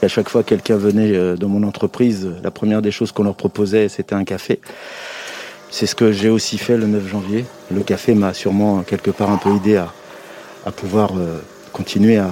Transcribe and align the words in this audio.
À 0.00 0.08
chaque 0.08 0.28
fois 0.28 0.42
que 0.42 0.48
quelqu'un 0.50 0.76
venait 0.76 1.14
euh, 1.14 1.36
dans 1.36 1.48
mon 1.48 1.62
entreprise, 1.62 2.28
la 2.42 2.50
première 2.50 2.82
des 2.82 2.90
choses 2.90 3.12
qu'on 3.12 3.24
leur 3.24 3.34
proposait, 3.34 3.88
c'était 3.88 4.14
un 4.14 4.24
café. 4.24 4.60
C'est 5.70 5.86
ce 5.86 5.94
que 5.94 6.12
j'ai 6.12 6.30
aussi 6.30 6.56
fait 6.56 6.76
le 6.76 6.86
9 6.86 7.08
janvier. 7.08 7.44
Le 7.70 7.82
café 7.82 8.14
m'a 8.14 8.32
sûrement 8.32 8.82
quelque 8.82 9.10
part 9.10 9.30
un 9.30 9.36
peu 9.36 9.54
aidé 9.54 9.76
à, 9.76 9.92
pouvoir 10.70 11.12
euh, 11.16 11.40
continuer 11.72 12.18
à, 12.18 12.30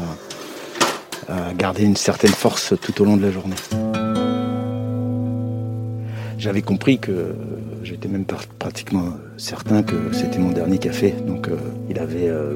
garder 1.56 1.82
une 1.82 1.96
certaine 1.96 2.30
force 2.30 2.74
tout 2.80 3.02
au 3.02 3.04
long 3.04 3.16
de 3.16 3.22
la 3.22 3.32
journée. 3.32 3.56
J'avais 6.38 6.62
compris 6.62 6.98
que 6.98 7.34
j'étais 7.82 8.08
même 8.08 8.24
pratiquement 8.58 9.14
certain 9.36 9.82
que 9.82 10.12
c'était 10.12 10.38
mon 10.38 10.50
dernier 10.50 10.78
café, 10.78 11.12
donc 11.12 11.48
euh, 11.48 11.56
il 11.88 11.98
avait 11.98 12.28
euh, 12.28 12.54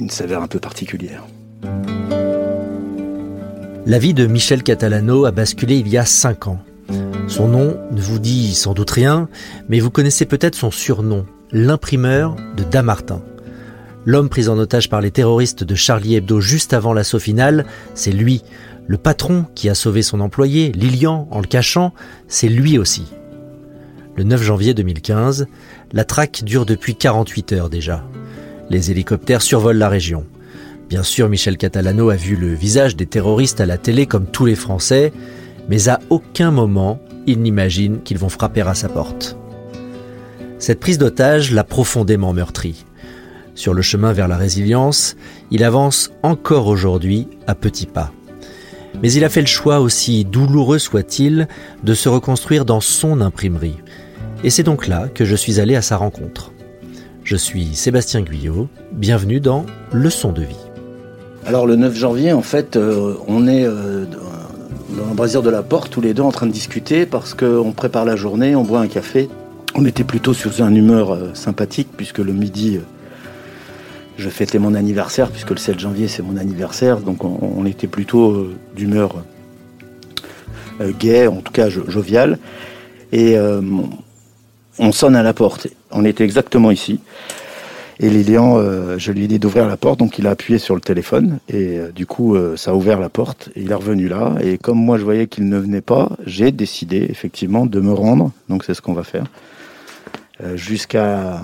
une 0.00 0.10
saveur 0.10 0.42
un 0.42 0.48
peu 0.48 0.58
particulière. 0.58 1.24
La 3.88 3.98
vie 3.98 4.12
de 4.12 4.26
Michel 4.26 4.62
Catalano 4.62 5.24
a 5.24 5.30
basculé 5.30 5.76
il 5.76 5.88
y 5.88 5.96
a 5.96 6.04
cinq 6.04 6.46
ans. 6.46 6.60
Son 7.26 7.48
nom 7.48 7.74
ne 7.90 8.02
vous 8.02 8.18
dit 8.18 8.54
sans 8.54 8.74
doute 8.74 8.90
rien, 8.90 9.30
mais 9.70 9.80
vous 9.80 9.90
connaissez 9.90 10.26
peut-être 10.26 10.56
son 10.56 10.70
surnom, 10.70 11.24
l'imprimeur 11.52 12.36
de 12.58 12.64
Damartin. 12.64 13.22
L'homme 14.04 14.28
pris 14.28 14.50
en 14.50 14.58
otage 14.58 14.90
par 14.90 15.00
les 15.00 15.10
terroristes 15.10 15.64
de 15.64 15.74
Charlie 15.74 16.16
Hebdo 16.16 16.38
juste 16.38 16.74
avant 16.74 16.92
l'assaut 16.92 17.18
final, 17.18 17.64
c'est 17.94 18.12
lui. 18.12 18.42
Le 18.88 18.98
patron 18.98 19.46
qui 19.54 19.70
a 19.70 19.74
sauvé 19.74 20.02
son 20.02 20.20
employé, 20.20 20.70
Lilian, 20.72 21.26
en 21.30 21.40
le 21.40 21.46
cachant, 21.46 21.94
c'est 22.26 22.48
lui 22.48 22.76
aussi. 22.76 23.06
Le 24.16 24.24
9 24.24 24.42
janvier 24.42 24.74
2015, 24.74 25.46
la 25.92 26.04
traque 26.04 26.44
dure 26.44 26.66
depuis 26.66 26.94
48 26.94 27.52
heures 27.54 27.70
déjà. 27.70 28.04
Les 28.68 28.90
hélicoptères 28.90 29.40
survolent 29.40 29.78
la 29.78 29.88
région. 29.88 30.26
Bien 30.88 31.02
sûr, 31.02 31.28
Michel 31.28 31.58
Catalano 31.58 32.08
a 32.08 32.16
vu 32.16 32.34
le 32.34 32.54
visage 32.54 32.96
des 32.96 33.04
terroristes 33.04 33.60
à 33.60 33.66
la 33.66 33.76
télé 33.76 34.06
comme 34.06 34.26
tous 34.26 34.46
les 34.46 34.54
Français, 34.54 35.12
mais 35.68 35.88
à 35.88 36.00
aucun 36.08 36.50
moment 36.50 36.98
il 37.26 37.42
n'imagine 37.42 38.00
qu'ils 38.00 38.16
vont 38.16 38.30
frapper 38.30 38.62
à 38.62 38.74
sa 38.74 38.88
porte. 38.88 39.36
Cette 40.58 40.80
prise 40.80 40.96
d'otage 40.96 41.52
l'a 41.52 41.62
profondément 41.62 42.32
meurtri. 42.32 42.86
Sur 43.54 43.74
le 43.74 43.82
chemin 43.82 44.14
vers 44.14 44.28
la 44.28 44.38
résilience, 44.38 45.14
il 45.50 45.62
avance 45.62 46.10
encore 46.22 46.68
aujourd'hui 46.68 47.28
à 47.46 47.54
petits 47.54 47.86
pas. 47.86 48.12
Mais 49.02 49.12
il 49.12 49.24
a 49.24 49.28
fait 49.28 49.42
le 49.42 49.46
choix, 49.46 49.80
aussi 49.80 50.24
douloureux 50.24 50.78
soit-il, 50.78 51.48
de 51.84 51.92
se 51.94 52.08
reconstruire 52.08 52.64
dans 52.64 52.80
son 52.80 53.20
imprimerie. 53.20 53.76
Et 54.42 54.48
c'est 54.48 54.62
donc 54.62 54.86
là 54.86 55.08
que 55.08 55.26
je 55.26 55.36
suis 55.36 55.60
allé 55.60 55.76
à 55.76 55.82
sa 55.82 55.98
rencontre. 55.98 56.52
Je 57.24 57.36
suis 57.36 57.74
Sébastien 57.74 58.22
Guyot, 58.22 58.68
bienvenue 58.92 59.40
dans 59.40 59.66
Leçon 59.92 60.32
de 60.32 60.42
vie. 60.42 60.67
Alors 61.48 61.66
le 61.66 61.76
9 61.76 61.96
janvier, 61.96 62.34
en 62.34 62.42
fait, 62.42 62.76
euh, 62.76 63.14
on 63.26 63.48
est 63.48 63.64
euh, 63.64 64.04
dans 64.90 65.06
l'embrasure 65.06 65.42
de 65.42 65.48
la 65.48 65.62
porte, 65.62 65.90
tous 65.90 66.02
les 66.02 66.12
deux 66.12 66.22
en 66.22 66.30
train 66.30 66.44
de 66.44 66.52
discuter 66.52 67.06
parce 67.06 67.32
qu'on 67.32 67.72
prépare 67.72 68.04
la 68.04 68.16
journée, 68.16 68.54
on 68.54 68.64
boit 68.64 68.80
un 68.80 68.86
café. 68.86 69.30
On 69.74 69.86
était 69.86 70.04
plutôt 70.04 70.34
sur 70.34 70.50
un 70.62 70.74
humeur 70.74 71.14
euh, 71.14 71.30
sympathique 71.32 71.88
puisque 71.96 72.18
le 72.18 72.34
midi, 72.34 72.78
je 74.18 74.28
fêtais 74.28 74.58
mon 74.58 74.74
anniversaire 74.74 75.30
puisque 75.30 75.48
le 75.48 75.56
7 75.56 75.80
janvier 75.80 76.06
c'est 76.06 76.20
mon 76.20 76.36
anniversaire, 76.36 76.98
donc 76.98 77.24
on, 77.24 77.64
était 77.64 77.86
plutôt 77.86 78.48
d'humeur 78.76 79.24
gay, 81.00 81.28
en 81.28 81.40
tout 81.40 81.52
cas 81.52 81.70
jovial. 81.70 82.38
Et 83.10 83.38
on 84.78 84.92
sonne 84.92 85.16
à 85.16 85.22
la 85.22 85.32
porte. 85.32 85.68
On 85.90 86.04
était 86.04 86.24
exactement 86.24 86.70
ici. 86.70 87.00
Et 88.00 88.10
Lilian, 88.10 88.58
euh, 88.58 88.96
je 88.96 89.10
lui 89.10 89.24
ai 89.24 89.26
dit 89.26 89.40
d'ouvrir 89.40 89.66
la 89.66 89.76
porte, 89.76 89.98
donc 89.98 90.18
il 90.18 90.28
a 90.28 90.30
appuyé 90.30 90.60
sur 90.60 90.76
le 90.76 90.80
téléphone 90.80 91.40
et 91.48 91.78
euh, 91.78 91.90
du 91.90 92.06
coup 92.06 92.36
euh, 92.36 92.56
ça 92.56 92.70
a 92.70 92.74
ouvert 92.74 93.00
la 93.00 93.08
porte. 93.08 93.50
il 93.56 93.72
est 93.72 93.74
revenu 93.74 94.06
là 94.06 94.36
et 94.40 94.56
comme 94.56 94.78
moi 94.78 94.98
je 94.98 95.02
voyais 95.02 95.26
qu'il 95.26 95.48
ne 95.48 95.58
venait 95.58 95.80
pas, 95.80 96.10
j'ai 96.24 96.52
décidé 96.52 97.08
effectivement 97.10 97.66
de 97.66 97.80
me 97.80 97.92
rendre. 97.92 98.30
Donc 98.48 98.62
c'est 98.62 98.74
ce 98.74 98.82
qu'on 98.82 98.92
va 98.92 99.02
faire 99.02 99.24
jusqu'à 100.54 101.42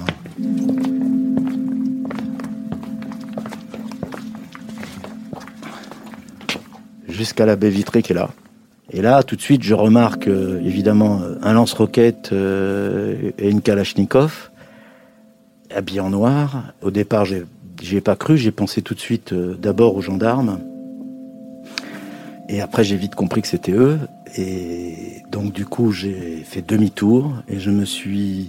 jusqu'à 7.09 7.47
la 7.47 7.57
baie 7.57 7.71
vitrée 7.71 8.03
qui 8.03 8.13
est 8.13 8.15
là. 8.15 8.31
Et 8.93 9.03
là, 9.03 9.25
tout 9.25 9.35
de 9.35 9.41
suite, 9.41 9.65
je 9.65 9.75
remarque 9.75 10.29
évidemment 10.29 11.21
un 11.43 11.53
lance-roquette 11.55 12.33
et 12.33 13.51
une 13.51 13.61
Kalachnikov 13.61 14.51
habillé 15.75 16.01
en 16.01 16.11
noir. 16.11 16.73
Au 16.83 16.91
départ, 16.91 17.25
j'ai 17.25 17.45
ai 17.93 18.01
pas 18.01 18.17
cru, 18.17 18.37
j'ai 18.39 18.53
pensé 18.53 18.83
tout 18.83 18.95
de 18.95 19.01
suite 19.01 19.33
euh, 19.33 19.55
d'abord 19.55 19.97
aux 19.97 20.01
gendarmes. 20.01 20.61
Et 22.49 22.61
après, 22.61 22.85
j'ai 22.85 22.97
vite 22.97 23.15
compris 23.15 23.43
que 23.43 23.49
c'était 23.49 23.73
eux. 23.73 23.99
Et 24.37 25.23
donc, 25.31 25.53
du 25.53 25.65
coup, 25.65 25.93
j'ai 25.93 26.43
fait 26.45 26.67
demi-tour 26.67 27.33
et 27.49 27.59
je 27.59 27.71
me 27.71 27.85
suis 27.85 28.49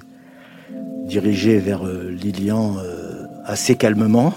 dirigé 1.05 1.59
vers 1.59 1.85
euh, 1.85 2.09
Lilian 2.09 2.77
euh, 2.77 3.25
assez 3.45 3.75
calmement. 3.75 4.33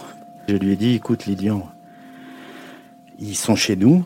Je 0.48 0.54
lui 0.54 0.72
ai 0.72 0.76
dit, 0.76 0.94
écoute 0.94 1.26
Lilian, 1.26 1.66
ils 3.18 3.36
sont 3.36 3.56
chez 3.56 3.76
nous. 3.76 4.04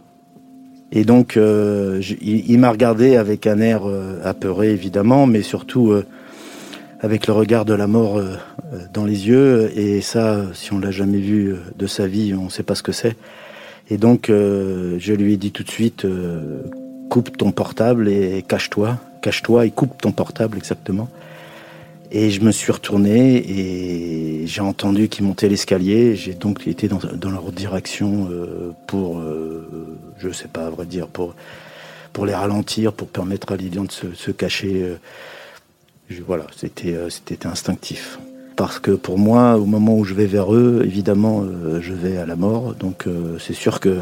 Et 0.95 1.05
donc, 1.05 1.39
il 1.39 2.59
m'a 2.59 2.71
regardé 2.71 3.17
avec 3.17 3.47
un 3.47 3.61
air 3.61 3.85
apeuré, 4.25 4.73
évidemment, 4.73 5.27
mais 5.27 5.41
surtout 5.41 5.95
avec 7.03 7.27
le 7.27 7.33
regard 7.33 7.65
de 7.65 7.75
la 7.75 7.89
mort 7.89 8.17
euh, 8.17 8.37
euh, 8.73 8.79
dans 8.93 9.05
les 9.05 9.27
yeux. 9.27 9.77
Et 9.77 10.01
ça, 10.01 10.47
si 10.55 10.73
on 10.73 10.79
l'a 10.79 10.93
jamais 10.93 11.19
vu 11.19 11.49
euh, 11.49 11.59
de 11.77 11.87
sa 11.87 12.07
vie, 12.07 12.33
on 12.35 12.45
ne 12.45 12.49
sait 12.49 12.63
pas 12.63 12.77
ce 12.77 12.83
que 12.83 12.93
c'est. 12.93 13.17
Et 13.91 13.99
donc, 13.99 14.29
je 14.29 15.13
lui 15.13 15.35
ai 15.35 15.37
dit 15.37 15.51
tout 15.51 15.65
de 15.65 15.71
suite, 15.71 16.07
coupe 17.11 17.37
ton 17.37 17.51
portable 17.51 18.09
et 18.09 18.43
cache-toi. 18.47 18.97
Cache-toi 19.21 19.67
et 19.67 19.71
coupe 19.71 20.01
ton 20.01 20.13
portable, 20.13 20.57
exactement. 20.57 21.11
Et 22.11 22.31
je 22.31 22.41
me 22.41 22.53
suis 22.53 22.73
retourné 22.73 23.37
et 23.37 24.47
j'ai 24.47 24.63
entendu 24.63 25.09
qu'ils 25.09 25.27
montaient 25.27 25.49
l'escalier. 25.49 26.15
J'ai 26.15 26.33
donc 26.33 26.67
été 26.67 26.89
dans, 26.89 27.31
leur 27.31 27.53
direction 27.53 28.31
pour, 28.87 29.21
je 30.17 30.29
ne 30.29 30.33
sais 30.33 30.49
pas 30.49 30.67
à 30.69 30.71
vrai 30.71 30.87
dire, 30.87 31.09
pour, 31.09 31.35
les 32.25 32.35
ralentir, 32.35 32.95
pour 32.95 33.09
permettre 33.09 33.53
à 33.53 33.57
Lilian 33.57 33.85
de 33.85 34.15
se 34.15 34.31
cacher 34.31 34.97
voilà, 36.27 36.47
c'était 36.57 36.95
euh, 36.95 37.09
c'était 37.09 37.47
instinctif. 37.47 38.19
Parce 38.57 38.79
que 38.79 38.91
pour 38.91 39.19
moi, 39.19 39.57
au 39.57 39.65
moment 39.65 39.97
où 39.97 40.05
je 40.05 40.15
vais 40.15 40.27
vers 40.27 40.55
eux, 40.55 40.83
évidemment, 40.85 41.43
euh, 41.43 41.81
je 41.81 41.95
vais 41.95 42.19
à 42.19 42.27
la 42.27 42.37
mort. 42.37 42.75
Donc 42.75 43.07
euh, 43.07 43.39
c'est 43.39 43.55
sûr 43.55 43.81
que 43.81 43.99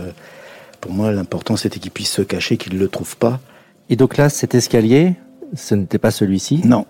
pour 0.80 0.92
moi, 0.92 1.12
l'important 1.12 1.56
c'était 1.56 1.78
qu'ils 1.78 1.92
puissent 1.92 2.12
se 2.12 2.22
cacher, 2.22 2.56
qu'ils 2.56 2.74
ne 2.74 2.78
le 2.80 2.88
trouvent 2.88 3.16
pas. 3.16 3.40
Et 3.88 3.96
donc 3.96 4.16
là, 4.16 4.28
cet 4.28 4.54
escalier, 4.54 5.14
ce 5.54 5.74
n'était 5.74 5.98
pas 5.98 6.10
celui-ci? 6.10 6.62
Non. 6.64 6.86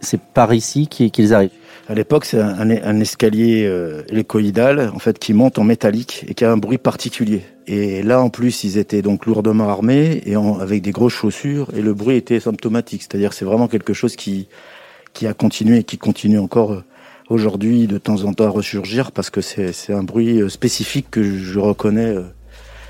C'est 0.00 0.20
par 0.20 0.54
ici 0.54 0.86
qu'ils 0.86 1.34
arrivent 1.34 1.50
à 1.88 1.94
l'époque, 1.94 2.24
c'est 2.24 2.40
un, 2.40 3.00
escalier 3.00 3.64
euh, 3.64 4.02
hélicoïdal 4.08 4.90
en 4.92 4.98
fait 4.98 5.20
qui 5.20 5.32
monte 5.32 5.58
en 5.60 5.64
métallique 5.64 6.24
et 6.26 6.34
qui 6.34 6.44
a 6.44 6.50
un 6.50 6.56
bruit 6.56 6.78
particulier. 6.78 7.42
Et 7.68 8.02
là, 8.02 8.20
en 8.20 8.28
plus, 8.28 8.64
ils 8.64 8.76
étaient 8.76 9.02
donc 9.02 9.24
lourdement 9.26 9.68
armés 9.68 10.20
et 10.26 10.34
avec 10.34 10.82
des 10.82 10.90
grosses 10.90 11.14
chaussures 11.14 11.68
et 11.76 11.82
le 11.82 11.94
bruit 11.94 12.16
était 12.16 12.40
symptomatique. 12.40 13.02
C'est-à-dire, 13.02 13.32
c'est 13.32 13.44
vraiment 13.44 13.68
quelque 13.68 13.92
chose 13.92 14.16
qui 14.16 14.48
qui 15.12 15.26
a 15.26 15.32
continué 15.32 15.78
et 15.78 15.84
qui 15.84 15.96
continue 15.96 16.38
encore 16.38 16.72
euh, 16.72 16.84
aujourd'hui 17.30 17.86
de 17.86 17.98
temps 17.98 18.24
en 18.24 18.34
temps 18.34 18.46
à 18.46 18.50
ressurgir 18.50 19.12
parce 19.12 19.30
que 19.30 19.40
c'est 19.40 19.92
un 19.92 20.02
bruit 20.02 20.42
euh, 20.42 20.48
spécifique 20.48 21.06
que 21.10 21.22
je 21.22 21.58
reconnais 21.58 22.16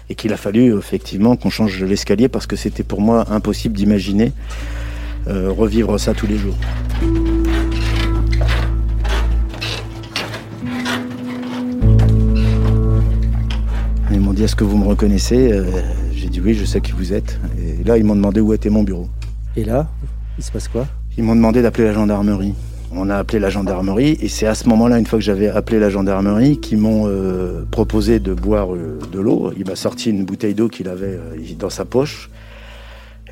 et 0.08 0.14
qu'il 0.14 0.32
a 0.32 0.36
fallu 0.36 0.76
effectivement 0.76 1.36
qu'on 1.36 1.50
change 1.50 1.84
l'escalier 1.84 2.28
parce 2.28 2.46
que 2.46 2.56
c'était 2.56 2.82
pour 2.82 3.00
moi 3.00 3.26
impossible 3.30 3.76
d'imaginer 3.76 4.32
revivre 5.26 5.98
ça 5.98 6.14
tous 6.14 6.26
les 6.26 6.38
jours. 6.38 6.56
Ils 14.12 14.20
m'ont 14.20 14.32
dit 14.32 14.44
Est-ce 14.44 14.56
que 14.56 14.64
vous 14.64 14.76
me 14.78 14.86
reconnaissez? 14.86 15.52
Euh, 15.52 15.64
J'ai 16.12 16.28
dit 16.28 16.40
Oui, 16.40 16.54
je 16.54 16.64
sais 16.64 16.80
qui 16.80 16.92
vous 16.92 17.12
êtes. 17.12 17.38
Et 17.58 17.84
là, 17.84 17.98
ils 17.98 18.04
m'ont 18.04 18.16
demandé 18.16 18.40
où 18.40 18.52
était 18.52 18.70
mon 18.70 18.82
bureau. 18.82 19.08
Et 19.56 19.64
là, 19.64 19.88
il 20.38 20.44
se 20.44 20.50
passe 20.52 20.68
quoi? 20.68 20.86
Ils 21.18 21.24
m'ont 21.24 21.34
demandé 21.36 21.62
d'appeler 21.62 21.86
la 21.88 21.92
gendarmerie. 21.94 22.54
On 22.92 23.10
a 23.10 23.16
appelé 23.16 23.40
la 23.40 23.50
gendarmerie 23.50 24.16
et 24.20 24.28
c'est 24.28 24.46
à 24.46 24.54
ce 24.54 24.68
moment-là, 24.68 24.98
une 24.98 25.06
fois 25.06 25.18
que 25.18 25.24
j'avais 25.24 25.48
appelé 25.48 25.78
la 25.80 25.90
gendarmerie, 25.90 26.58
qu'ils 26.60 26.78
m'ont 26.78 27.04
euh, 27.06 27.64
proposé 27.70 28.20
de 28.20 28.32
boire 28.32 28.74
euh, 28.74 28.98
de 29.12 29.18
l'eau. 29.20 29.52
Il 29.58 29.66
m'a 29.66 29.76
sorti 29.76 30.10
une 30.10 30.24
bouteille 30.24 30.54
d'eau 30.54 30.68
qu'il 30.68 30.88
avait 30.88 31.18
dans 31.58 31.70
sa 31.70 31.84
poche. 31.84 32.30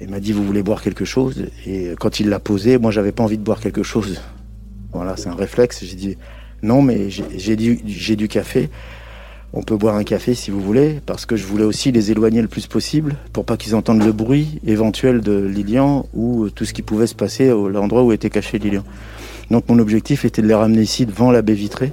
Il 0.00 0.10
m'a 0.10 0.20
dit 0.20 0.32
Vous 0.32 0.44
voulez 0.44 0.62
boire 0.62 0.82
quelque 0.82 1.04
chose? 1.04 1.46
Et 1.66 1.94
quand 1.98 2.20
il 2.20 2.28
l'a 2.28 2.40
posé, 2.40 2.78
moi, 2.78 2.90
j'avais 2.90 3.12
pas 3.12 3.22
envie 3.22 3.38
de 3.38 3.44
boire 3.44 3.60
quelque 3.60 3.82
chose. 3.82 4.20
Voilà, 4.92 5.16
c'est 5.16 5.28
un 5.28 5.34
réflexe. 5.34 5.84
J'ai 5.84 5.96
dit 5.96 6.18
Non, 6.62 6.82
mais 6.82 7.08
j'ai 7.10 7.56
du 7.56 8.28
café 8.28 8.70
on 9.56 9.62
peut 9.62 9.76
boire 9.76 9.94
un 9.94 10.02
café 10.02 10.34
si 10.34 10.50
vous 10.50 10.60
voulez, 10.60 11.00
parce 11.06 11.26
que 11.26 11.36
je 11.36 11.46
voulais 11.46 11.64
aussi 11.64 11.92
les 11.92 12.10
éloigner 12.10 12.42
le 12.42 12.48
plus 12.48 12.66
possible 12.66 13.14
pour 13.32 13.44
pas 13.44 13.56
qu'ils 13.56 13.76
entendent 13.76 14.02
le 14.02 14.10
bruit 14.10 14.60
éventuel 14.66 15.20
de 15.20 15.38
Lilian 15.38 16.06
ou 16.12 16.50
tout 16.50 16.64
ce 16.64 16.72
qui 16.72 16.82
pouvait 16.82 17.06
se 17.06 17.14
passer 17.14 17.50
à 17.50 17.54
l'endroit 17.54 18.02
où 18.02 18.10
était 18.10 18.30
caché 18.30 18.58
Lilian. 18.58 18.82
Donc 19.52 19.68
mon 19.68 19.78
objectif 19.78 20.24
était 20.24 20.42
de 20.42 20.48
les 20.48 20.54
ramener 20.54 20.82
ici 20.82 21.06
devant 21.06 21.30
la 21.30 21.40
baie 21.40 21.54
vitrée 21.54 21.92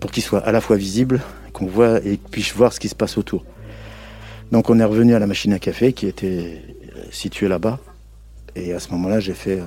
pour 0.00 0.10
qu'ils 0.10 0.22
soient 0.22 0.40
à 0.40 0.52
la 0.52 0.62
fois 0.62 0.76
visibles, 0.76 1.20
qu'on 1.52 1.66
voit 1.66 1.98
et 2.02 2.16
puissent 2.16 2.54
voir 2.54 2.72
ce 2.72 2.80
qui 2.80 2.88
se 2.88 2.94
passe 2.94 3.18
autour. 3.18 3.44
Donc 4.50 4.70
on 4.70 4.78
est 4.80 4.84
revenu 4.84 5.14
à 5.14 5.18
la 5.18 5.26
machine 5.26 5.52
à 5.52 5.58
café 5.58 5.92
qui 5.92 6.06
était 6.06 6.62
située 7.16 7.48
là-bas. 7.48 7.78
Et 8.54 8.72
à 8.72 8.80
ce 8.80 8.90
moment-là, 8.92 9.20
j'ai 9.20 9.34
fait, 9.34 9.58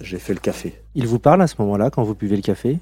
j'ai 0.00 0.18
fait 0.18 0.32
le 0.32 0.40
café. 0.40 0.80
Il 0.94 1.06
vous 1.06 1.18
parle 1.18 1.42
à 1.42 1.46
ce 1.46 1.56
moment-là 1.58 1.90
quand 1.90 2.02
vous 2.02 2.14
buvez 2.14 2.36
le 2.36 2.42
café? 2.42 2.78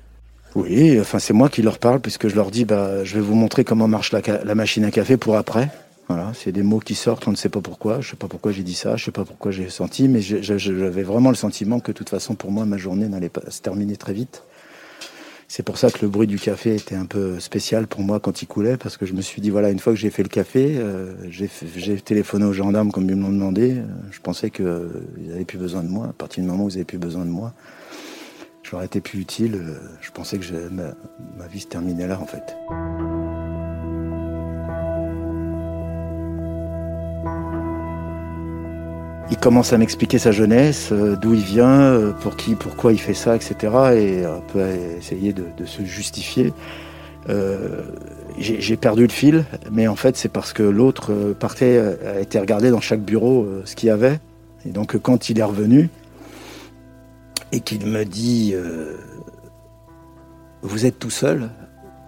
Oui, 0.54 0.98
enfin 1.00 1.18
c'est 1.18 1.34
moi 1.34 1.48
qui 1.48 1.60
leur 1.60 1.78
parle 1.78 2.00
puisque 2.00 2.28
je 2.28 2.36
leur 2.36 2.50
dis 2.50 2.64
bah, 2.64 3.04
je 3.04 3.14
vais 3.14 3.20
vous 3.20 3.34
montrer 3.34 3.64
comment 3.64 3.88
marche 3.88 4.12
la, 4.12 4.20
la 4.44 4.54
machine 4.54 4.84
à 4.84 4.90
café 4.90 5.16
pour 5.16 5.36
après. 5.36 5.68
Voilà, 6.08 6.30
c'est 6.34 6.52
des 6.52 6.62
mots 6.62 6.78
qui 6.78 6.94
sortent, 6.94 7.26
on 7.26 7.32
ne 7.32 7.36
sait 7.36 7.48
pas 7.48 7.60
pourquoi. 7.60 7.94
Je 7.94 8.06
ne 8.06 8.10
sais 8.12 8.16
pas 8.16 8.28
pourquoi 8.28 8.52
j'ai 8.52 8.62
dit 8.62 8.74
ça, 8.74 8.90
je 8.90 9.02
ne 9.02 9.04
sais 9.06 9.10
pas 9.10 9.24
pourquoi 9.24 9.50
j'ai 9.50 9.68
senti, 9.68 10.06
mais 10.06 10.20
j'avais 10.20 11.02
vraiment 11.02 11.30
le 11.30 11.36
sentiment 11.36 11.80
que 11.80 11.90
de 11.90 11.96
toute 11.96 12.08
façon, 12.08 12.36
pour 12.36 12.52
moi, 12.52 12.64
ma 12.64 12.76
journée 12.76 13.08
n'allait 13.08 13.28
pas 13.28 13.50
se 13.50 13.60
terminer 13.60 13.96
très 13.96 14.12
vite. 14.12 14.44
C'est 15.48 15.62
pour 15.62 15.78
ça 15.78 15.90
que 15.90 15.98
le 16.02 16.08
bruit 16.08 16.26
du 16.26 16.38
café 16.38 16.74
était 16.74 16.96
un 16.96 17.06
peu 17.06 17.38
spécial 17.38 17.86
pour 17.86 18.00
moi 18.00 18.18
quand 18.18 18.42
il 18.42 18.46
coulait, 18.46 18.76
parce 18.76 18.96
que 18.96 19.06
je 19.06 19.14
me 19.14 19.20
suis 19.20 19.40
dit, 19.40 19.50
voilà, 19.50 19.70
une 19.70 19.78
fois 19.78 19.92
que 19.92 19.98
j'ai 19.98 20.10
fait 20.10 20.24
le 20.24 20.28
café, 20.28 20.76
euh, 20.76 21.14
j'ai 21.30 22.00
téléphoné 22.00 22.44
aux 22.44 22.52
gendarmes 22.52 22.90
comme 22.90 23.08
ils 23.08 23.14
me 23.14 23.22
l'ont 23.22 23.32
demandé. 23.32 23.74
Euh, 23.76 23.84
je 24.10 24.20
pensais 24.20 24.50
qu'ils 24.50 24.66
n'avaient 25.28 25.44
plus 25.44 25.58
besoin 25.58 25.84
de 25.84 25.88
moi. 25.88 26.06
À 26.06 26.12
partir 26.12 26.42
du 26.42 26.50
moment 26.50 26.64
où 26.64 26.68
ils 26.68 26.72
n'avaient 26.72 26.84
plus 26.84 26.98
besoin 26.98 27.24
de 27.24 27.30
moi, 27.30 27.54
je 28.64 28.72
leur 28.72 28.82
étais 28.82 29.00
plus 29.00 29.20
utile. 29.20 29.54
Euh, 29.54 29.78
je 30.00 30.10
pensais 30.10 30.38
que 30.38 30.68
ma, 30.68 30.94
ma 31.38 31.46
vie 31.46 31.60
se 31.60 31.68
terminait 31.68 32.08
là, 32.08 32.20
en 32.20 32.26
fait. 32.26 32.56
Il 39.30 39.36
commence 39.36 39.72
à 39.72 39.78
m'expliquer 39.78 40.18
sa 40.18 40.30
jeunesse, 40.30 40.90
euh, 40.92 41.16
d'où 41.16 41.34
il 41.34 41.42
vient, 41.42 41.80
euh, 41.80 42.12
pour 42.12 42.36
qui, 42.36 42.54
pourquoi 42.54 42.92
il 42.92 43.00
fait 43.00 43.14
ça, 43.14 43.34
etc. 43.34 43.56
Et 43.96 44.24
un 44.24 44.40
peu 44.52 44.60
essayer 44.98 45.32
de, 45.32 45.64
se 45.64 45.84
justifier. 45.84 46.52
Euh, 47.28 47.82
j'ai 48.38 48.76
perdu 48.76 49.02
le 49.02 49.12
fil, 49.12 49.44
mais 49.72 49.88
en 49.88 49.96
fait 49.96 50.16
c'est 50.16 50.28
parce 50.28 50.52
que 50.52 50.62
l'autre 50.62 51.34
partait, 51.40 51.78
a 52.06 52.20
été 52.20 52.38
regardé 52.38 52.70
dans 52.70 52.82
chaque 52.82 53.00
bureau 53.00 53.48
ce 53.64 53.74
qu'il 53.74 53.88
y 53.88 53.90
avait. 53.90 54.20
Et 54.66 54.70
donc 54.70 54.98
quand 54.98 55.30
il 55.30 55.38
est 55.38 55.42
revenu 55.42 55.88
et 57.50 57.60
qu'il 57.60 57.86
me 57.86 58.04
dit 58.04 58.54
Vous 60.60 60.84
êtes 60.84 60.98
tout 60.98 61.10
seul? 61.10 61.48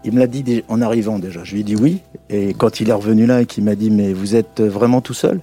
Il 0.04 0.12
me 0.12 0.18
l'a 0.18 0.26
dit 0.26 0.62
en 0.68 0.82
arrivant 0.82 1.18
déjà. 1.18 1.42
Je 1.44 1.54
lui 1.54 1.62
ai 1.62 1.64
dit 1.64 1.76
oui. 1.76 2.02
Et 2.28 2.52
quand 2.52 2.80
il 2.80 2.90
est 2.90 2.92
revenu 2.92 3.24
là 3.24 3.40
et 3.40 3.46
qu'il 3.46 3.64
m'a 3.64 3.74
dit 3.74 3.90
Mais 3.90 4.12
vous 4.12 4.36
êtes 4.36 4.60
vraiment 4.60 5.00
tout 5.00 5.14
seul? 5.14 5.40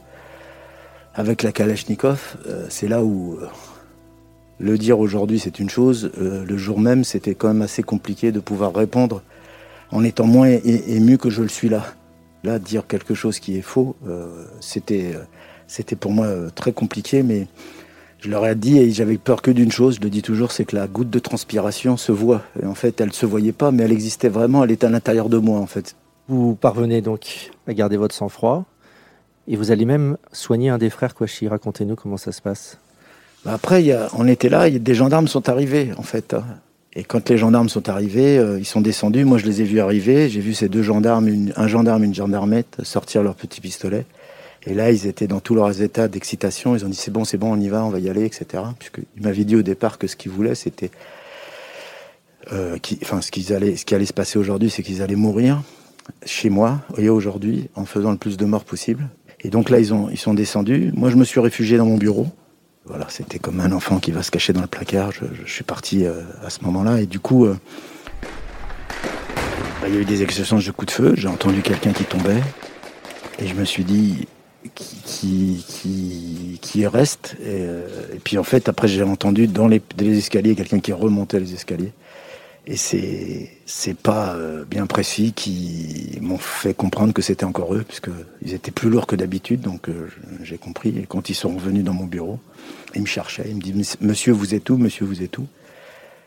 Avec 1.16 1.44
la 1.44 1.52
Kalachnikov, 1.52 2.36
euh, 2.48 2.66
c'est 2.70 2.88
là 2.88 3.04
où 3.04 3.38
euh, 3.42 3.48
le 4.60 4.78
dire 4.78 5.00
aujourd'hui 5.00 5.40
c'est 5.40 5.60
une 5.60 5.70
chose, 5.70 6.12
euh, 6.20 6.44
le 6.46 6.58
jour 6.58 6.80
même 6.80 7.04
c'était 7.04 7.36
quand 7.36 7.48
même 7.48 7.62
assez 7.62 7.84
compliqué 7.84 8.32
de 8.32 8.40
pouvoir 8.40 8.74
répondre 8.74 9.22
en 9.92 10.04
étant 10.04 10.26
moins 10.26 10.48
ému 10.48 11.18
que 11.18 11.30
je 11.30 11.42
le 11.42 11.48
suis 11.48 11.70
là. 11.70 11.86
Là, 12.44 12.60
dire 12.60 12.86
quelque 12.86 13.14
chose 13.16 13.40
qui 13.40 13.58
est 13.58 13.62
faux, 13.62 13.96
c'était 14.60 15.14
c'était 15.68 15.96
pour 15.96 16.12
moi 16.12 16.28
très 16.54 16.74
compliqué, 16.74 17.24
mais 17.24 17.48
je 18.20 18.30
leur 18.30 18.46
ai 18.46 18.56
dit 18.56 18.78
et 18.78 18.92
j'avais 18.92 19.18
peur 19.18 19.42
que 19.42 19.52
d'une 19.52 19.72
chose, 19.72 19.96
je 19.96 20.02
le 20.02 20.10
dis 20.10 20.22
toujours, 20.22 20.52
c'est 20.52 20.66
que 20.66 20.76
la 20.76 20.88
goutte 20.88 21.10
de 21.10 21.20
transpiration 21.20 21.98
se 21.98 22.12
voit. 22.12 22.44
En 22.64 22.76
fait, 22.76 23.00
elle 23.02 23.08
ne 23.08 23.14
se 23.14 23.26
voyait 23.26 23.52
pas, 23.52 23.72
mais 23.72 23.84
elle 23.84 23.92
existait 23.92 24.30
vraiment, 24.30 24.64
elle 24.64 24.72
était 24.72 24.86
à 24.86 24.90
l'intérieur 24.90 25.30
de 25.30 25.38
moi 25.38 25.60
en 25.60 25.66
fait. 25.66 25.96
Vous 26.28 26.56
parvenez 26.56 27.02
donc 27.02 27.52
à 27.68 27.74
garder 27.74 27.98
votre 27.98 28.14
sang-froid, 28.14 28.66
et 29.48 29.56
vous 29.56 29.72
allez 29.72 29.86
même 29.86 30.18
soigner 30.32 30.70
un 30.70 30.78
des 30.78 30.90
frères 30.90 31.14
Kouachi. 31.14 31.48
Racontez-nous 31.48 31.96
comment 31.96 32.18
ça 32.18 32.32
se 32.32 32.42
passe. 32.42 32.78
Bah, 33.44 33.54
après, 33.54 33.86
on 34.18 34.28
était 34.28 34.50
là, 34.50 34.68
y 34.68 34.76
a, 34.76 34.80
des 34.80 34.96
gendarmes 34.96 35.28
sont 35.28 35.50
arrivés, 35.50 35.92
en 35.98 36.04
fait. 36.04 36.34
Hein. 36.34 36.44
Et 36.94 37.04
quand 37.04 37.30
les 37.30 37.38
gendarmes 37.38 37.70
sont 37.70 37.90
arrivés, 37.90 38.38
euh, 38.38 38.58
ils 38.58 38.66
sont 38.66 38.82
descendus. 38.82 39.26
Moi, 39.26 39.38
je 39.38 39.46
les 39.46 39.62
ai 39.62 39.66
vus 39.66 39.82
arriver. 39.82 40.30
J'ai 40.30 40.40
vu 40.40 40.54
ces 40.54 40.70
deux 40.70 40.82
gendarmes, 40.82 41.30
un 41.56 41.68
gendarme, 41.68 42.04
une 42.04 42.16
gendarmette, 42.16 42.78
sortir 42.84 43.22
leur 43.22 43.36
petit 43.36 43.62
pistolet. 43.62 44.06
Et 44.66 44.74
là, 44.74 44.92
ils 44.92 45.06
étaient 45.06 45.28
dans 45.28 45.42
tous 45.42 45.54
leurs 45.54 45.82
états 45.82 46.08
d'excitation. 46.08 46.76
Ils 46.76 46.86
ont 46.86 46.90
dit 46.90 46.96
c'est 46.96 47.12
bon, 47.12 47.26
c'est 47.26 47.38
bon, 47.38 47.54
on 47.54 47.60
y 47.60 47.68
va, 47.68 47.84
on 47.84 47.90
va 47.90 48.00
y 48.00 48.10
aller, 48.10 48.26
etc. 48.26 48.64
Puisqu'ils 48.80 49.22
m'avaient 49.22 49.44
dit 49.44 49.56
au 49.56 49.62
départ 49.62 50.00
que 50.00 50.08
ce 50.08 50.16
qu'ils 50.16 50.32
voulaient, 50.32 50.56
c'était, 50.56 50.90
euh, 52.52 52.78
enfin, 53.04 53.22
ce 53.22 53.28
ce 53.28 53.86
qui 53.86 53.94
allait 53.94 54.06
se 54.06 54.14
passer 54.14 54.40
aujourd'hui, 54.40 54.72
c'est 54.72 54.82
qu'ils 54.82 55.04
allaient 55.04 55.16
mourir 55.16 55.62
chez 56.26 56.50
moi 56.50 56.82
et 56.98 57.10
aujourd'hui 57.10 57.70
en 57.76 57.86
faisant 57.86 58.12
le 58.12 58.18
plus 58.18 58.38
de 58.38 58.46
morts 58.46 58.64
possible. 58.64 59.08
Et 59.46 59.50
donc 59.50 59.70
là, 59.70 59.80
ils, 59.80 59.94
ont, 59.94 60.10
ils 60.10 60.18
sont 60.18 60.34
descendus. 60.34 60.92
Moi, 60.96 61.12
je 61.12 61.18
me 61.18 61.24
suis 61.24 61.40
réfugié 61.40 61.78
dans 61.78 61.86
mon 61.86 61.98
bureau. 61.98 62.26
Voilà, 62.86 63.06
c'était 63.10 63.38
comme 63.38 63.60
un 63.60 63.72
enfant 63.72 64.00
qui 64.00 64.12
va 64.12 64.24
se 64.24 64.32
cacher 64.32 64.54
dans 64.54 64.62
le 64.62 64.68
placard. 64.68 65.12
Je, 65.12 65.26
suis 65.46 65.64
parti 65.64 66.04
euh, 66.04 66.22
à 66.44 66.50
ce 66.50 66.64
moment-là. 66.64 67.00
Et 67.00 67.06
du 67.06 67.20
coup, 67.20 67.46
euh, 67.46 67.56
bah, 69.82 69.88
il 69.88 69.94
y 69.94 69.98
a 69.98 70.02
eu 70.02 70.06
des 70.06 70.24
échanges 70.24 70.66
de 70.66 70.72
coups 70.72 70.88
de 70.88 70.92
feu. 70.92 71.14
J'ai 71.16 71.28
entendu 71.28 71.62
quelqu'un 71.62 71.94
qui 71.94 72.06
tombait. 72.06 72.42
Et 73.38 73.46
je 73.46 73.54
me 73.54 73.66
suis 73.66 73.84
dit, 73.84 74.28
qui, 74.74 75.64
qui, 75.68 76.60
qui, 76.60 76.88
reste? 76.88 77.38
Euh, 77.44 77.88
et, 78.16 78.18
puis 78.18 78.40
en 78.40 78.44
fait, 78.44 78.68
après, 78.68 78.88
j'ai 78.88 79.04
entendu 79.04 79.46
dans 79.46 79.68
les, 79.68 79.80
les 80.00 80.18
escaliers 80.18 80.56
quelqu'un 80.56 80.80
qui 80.80 80.92
remontait 80.92 81.40
les 81.40 81.54
escaliers. 81.54 81.94
Et 82.68 82.78
c'est 82.78 83.52
c'est 83.68 83.96
pas 83.96 84.34
euh, 84.34 84.66
bien 84.66 84.88
précis 84.88 85.34
qui 85.34 86.18
m'ont 86.22 86.40
fait 86.40 86.74
comprendre 86.74 87.14
que 87.14 87.22
c'était 87.22 87.44
encore 87.44 87.76
eux, 87.76 87.84
puisque 87.88 88.10
ils 88.42 88.54
étaient 88.54 88.72
plus 88.72 88.90
lourds 88.90 89.06
que 89.06 89.16
d'habitude, 89.16 89.62
donc 89.62 89.88
euh, 89.88 90.10
j'ai 90.42 90.58
compris. 90.58 90.98
Et 90.98 91.06
quand 91.08 91.30
ils 91.30 91.36
sont 91.36 91.54
revenus 91.54 91.84
dans 91.84 91.94
mon 91.94 92.06
bureau, 92.06 92.40
ils 92.96 93.02
me 93.02 93.08
cherchaient, 93.08 93.46
ils 93.48 93.56
me 93.56 93.62
disent 93.62 93.98
Monsieur, 94.02 94.34
vous 94.34 94.56
êtes 94.56 94.68
où? 94.70 94.78
Monsieur, 94.78 95.06
vous 95.06 95.22
êtes 95.22 95.38
où? 95.38 95.48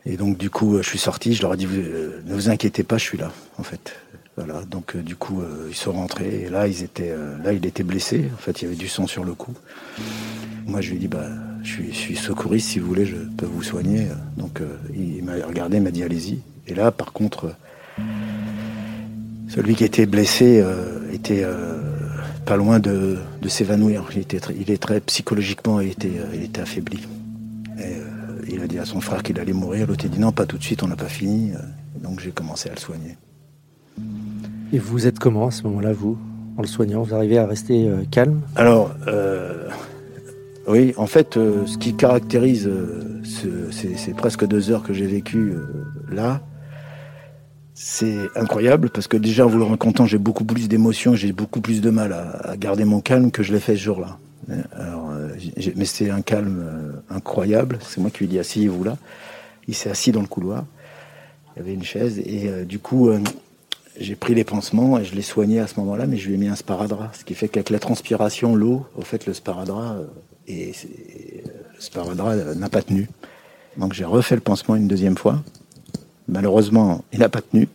Et 0.06 0.16
donc 0.16 0.38
du 0.38 0.48
coup, 0.48 0.80
je 0.80 0.88
suis 0.88 0.98
sorti, 0.98 1.34
je 1.34 1.42
leur 1.42 1.54
ai 1.54 1.56
dit 1.56 1.66
euh, 1.70 2.22
Ne 2.24 2.34
vous 2.34 2.48
inquiétez 2.50 2.84
pas, 2.84 2.98
je 2.98 3.04
suis 3.04 3.18
là, 3.18 3.32
en 3.58 3.64
fait. 3.64 3.96
Voilà, 4.38 4.62
donc 4.70 4.96
du 4.96 5.16
coup, 5.16 5.42
ils 5.68 5.74
sont 5.74 5.90
rentrés. 5.90 6.42
Et 6.42 6.48
là, 6.48 6.68
ils 6.68 6.84
étaient, 6.84 7.12
là, 7.42 7.52
il 7.52 7.66
était 7.66 7.82
blessé. 7.82 8.30
En 8.32 8.36
fait, 8.36 8.62
il 8.62 8.66
y 8.66 8.68
avait 8.68 8.76
du 8.76 8.86
sang 8.86 9.08
sur 9.08 9.24
le 9.24 9.34
cou. 9.34 9.52
Moi, 10.68 10.82
je 10.82 10.90
lui 10.90 10.96
ai 10.96 11.00
dit, 11.00 11.08
bah, 11.08 11.26
je 11.62 11.82
suis, 11.92 12.14
secouriste, 12.14 12.68
si 12.68 12.78
vous 12.78 12.86
voulez, 12.86 13.06
je 13.06 13.16
peux 13.16 13.46
vous 13.46 13.62
soigner. 13.62 14.08
Donc, 14.36 14.60
euh, 14.60 14.76
il 14.94 15.24
m'a 15.24 15.34
regardé, 15.46 15.78
il 15.78 15.82
m'a 15.82 15.90
dit, 15.90 16.02
allez-y. 16.02 16.40
Et 16.66 16.74
là, 16.74 16.90
par 16.90 17.12
contre, 17.12 17.54
celui 19.48 19.74
qui 19.74 19.84
était 19.84 20.04
blessé 20.04 20.60
euh, 20.62 21.10
était 21.10 21.42
euh, 21.42 21.78
pas 22.44 22.56
loin 22.56 22.78
de, 22.80 23.18
s'évanouir. 23.48 24.04
Il, 24.12 24.18
était, 24.18 24.40
il 24.60 24.70
est 24.70 24.76
très 24.76 25.00
psychologiquement, 25.00 25.80
il 25.80 25.90
était, 25.90 26.12
il 26.34 26.42
était 26.44 26.60
affaibli. 26.60 27.00
Et, 27.78 27.96
il 28.50 28.62
a 28.62 28.66
dit 28.66 28.78
à 28.78 28.86
son 28.86 29.00
frère 29.00 29.22
qu'il 29.22 29.38
allait 29.40 29.52
mourir. 29.52 29.86
L'autre 29.86 30.06
a 30.06 30.08
dit 30.08 30.18
non, 30.18 30.32
pas 30.32 30.46
tout 30.46 30.56
de 30.56 30.62
suite, 30.62 30.82
on 30.82 30.88
n'a 30.88 30.96
pas 30.96 31.08
fini. 31.08 31.52
Donc 32.02 32.20
j'ai 32.20 32.30
commencé 32.30 32.70
à 32.70 32.72
le 32.72 32.78
soigner. 32.78 33.16
Et 34.72 34.78
vous 34.78 35.06
êtes 35.06 35.18
comment 35.18 35.46
à 35.46 35.50
ce 35.50 35.62
moment-là, 35.64 35.92
vous 35.92 36.18
En 36.56 36.62
le 36.62 36.68
soignant, 36.68 37.02
vous 37.02 37.14
arrivez 37.14 37.38
à 37.38 37.46
rester 37.46 37.88
calme? 38.10 38.40
Alors, 38.56 38.94
oui, 40.68 40.92
en 40.98 41.06
fait, 41.06 41.38
euh, 41.38 41.66
ce 41.66 41.78
qui 41.78 41.94
caractérise 41.94 42.68
euh, 42.68 43.22
ces, 43.72 44.12
presque 44.12 44.46
deux 44.46 44.70
heures 44.70 44.82
que 44.82 44.92
j'ai 44.92 45.06
vécues 45.06 45.54
euh, 45.54 45.64
là, 46.10 46.42
c'est 47.72 48.18
incroyable 48.36 48.90
parce 48.90 49.08
que 49.08 49.16
déjà 49.16 49.46
en 49.46 49.48
vous 49.48 49.56
le 49.56 49.64
racontant, 49.64 50.04
j'ai 50.04 50.18
beaucoup 50.18 50.44
plus 50.44 50.68
d'émotions, 50.68 51.14
j'ai 51.14 51.32
beaucoup 51.32 51.62
plus 51.62 51.80
de 51.80 51.88
mal 51.88 52.12
à, 52.12 52.54
garder 52.58 52.84
mon 52.84 53.00
calme 53.00 53.30
que 53.30 53.42
je 53.42 53.54
l'ai 53.54 53.60
fait 53.60 53.76
ce 53.76 53.82
jour-là. 53.82 54.18
mais 55.76 55.84
c'est 55.86 56.10
un 56.10 56.20
calme 56.20 57.00
incroyable. 57.08 57.78
C'est 57.80 58.00
moi 58.00 58.10
qui 58.10 58.24
lui 58.24 58.28
dit 58.28 58.38
asseyez-vous 58.38 58.84
là. 58.84 58.98
Il 59.68 59.74
s'est 59.74 59.90
assis 59.90 60.12
dans 60.12 60.22
le 60.22 60.26
couloir. 60.26 60.64
Il 61.54 61.60
y 61.60 61.62
avait 61.62 61.74
une 61.74 61.84
chaise 61.84 62.18
et 62.18 62.64
du 62.66 62.80
coup, 62.80 63.10
j'ai 64.00 64.14
pris 64.14 64.34
les 64.34 64.44
pansements 64.44 64.98
et 64.98 65.04
je 65.04 65.14
l'ai 65.14 65.22
soigné 65.22 65.60
à 65.60 65.66
ce 65.66 65.78
moment-là, 65.80 66.06
mais 66.06 66.16
je 66.16 66.28
lui 66.28 66.34
ai 66.34 66.38
mis 66.38 66.48
un 66.48 66.56
sparadrap. 66.56 67.14
Ce 67.16 67.24
qui 67.24 67.34
fait 67.34 67.48
qu'avec 67.48 67.70
la 67.70 67.78
transpiration, 67.78 68.54
l'eau, 68.54 68.86
au 68.96 69.02
fait, 69.02 69.26
le 69.26 69.34
sparadrap 69.34 69.96
et 70.46 70.72
le 71.44 71.80
sparadrap 71.80 72.56
n'a 72.56 72.68
pas 72.68 72.82
tenu. 72.82 73.08
Donc 73.76 73.92
j'ai 73.92 74.04
refait 74.04 74.34
le 74.34 74.40
pansement 74.40 74.76
une 74.76 74.88
deuxième 74.88 75.16
fois. 75.16 75.42
Malheureusement, 76.28 77.04
il 77.12 77.20
n'a 77.20 77.28
pas 77.28 77.40
tenu 77.40 77.68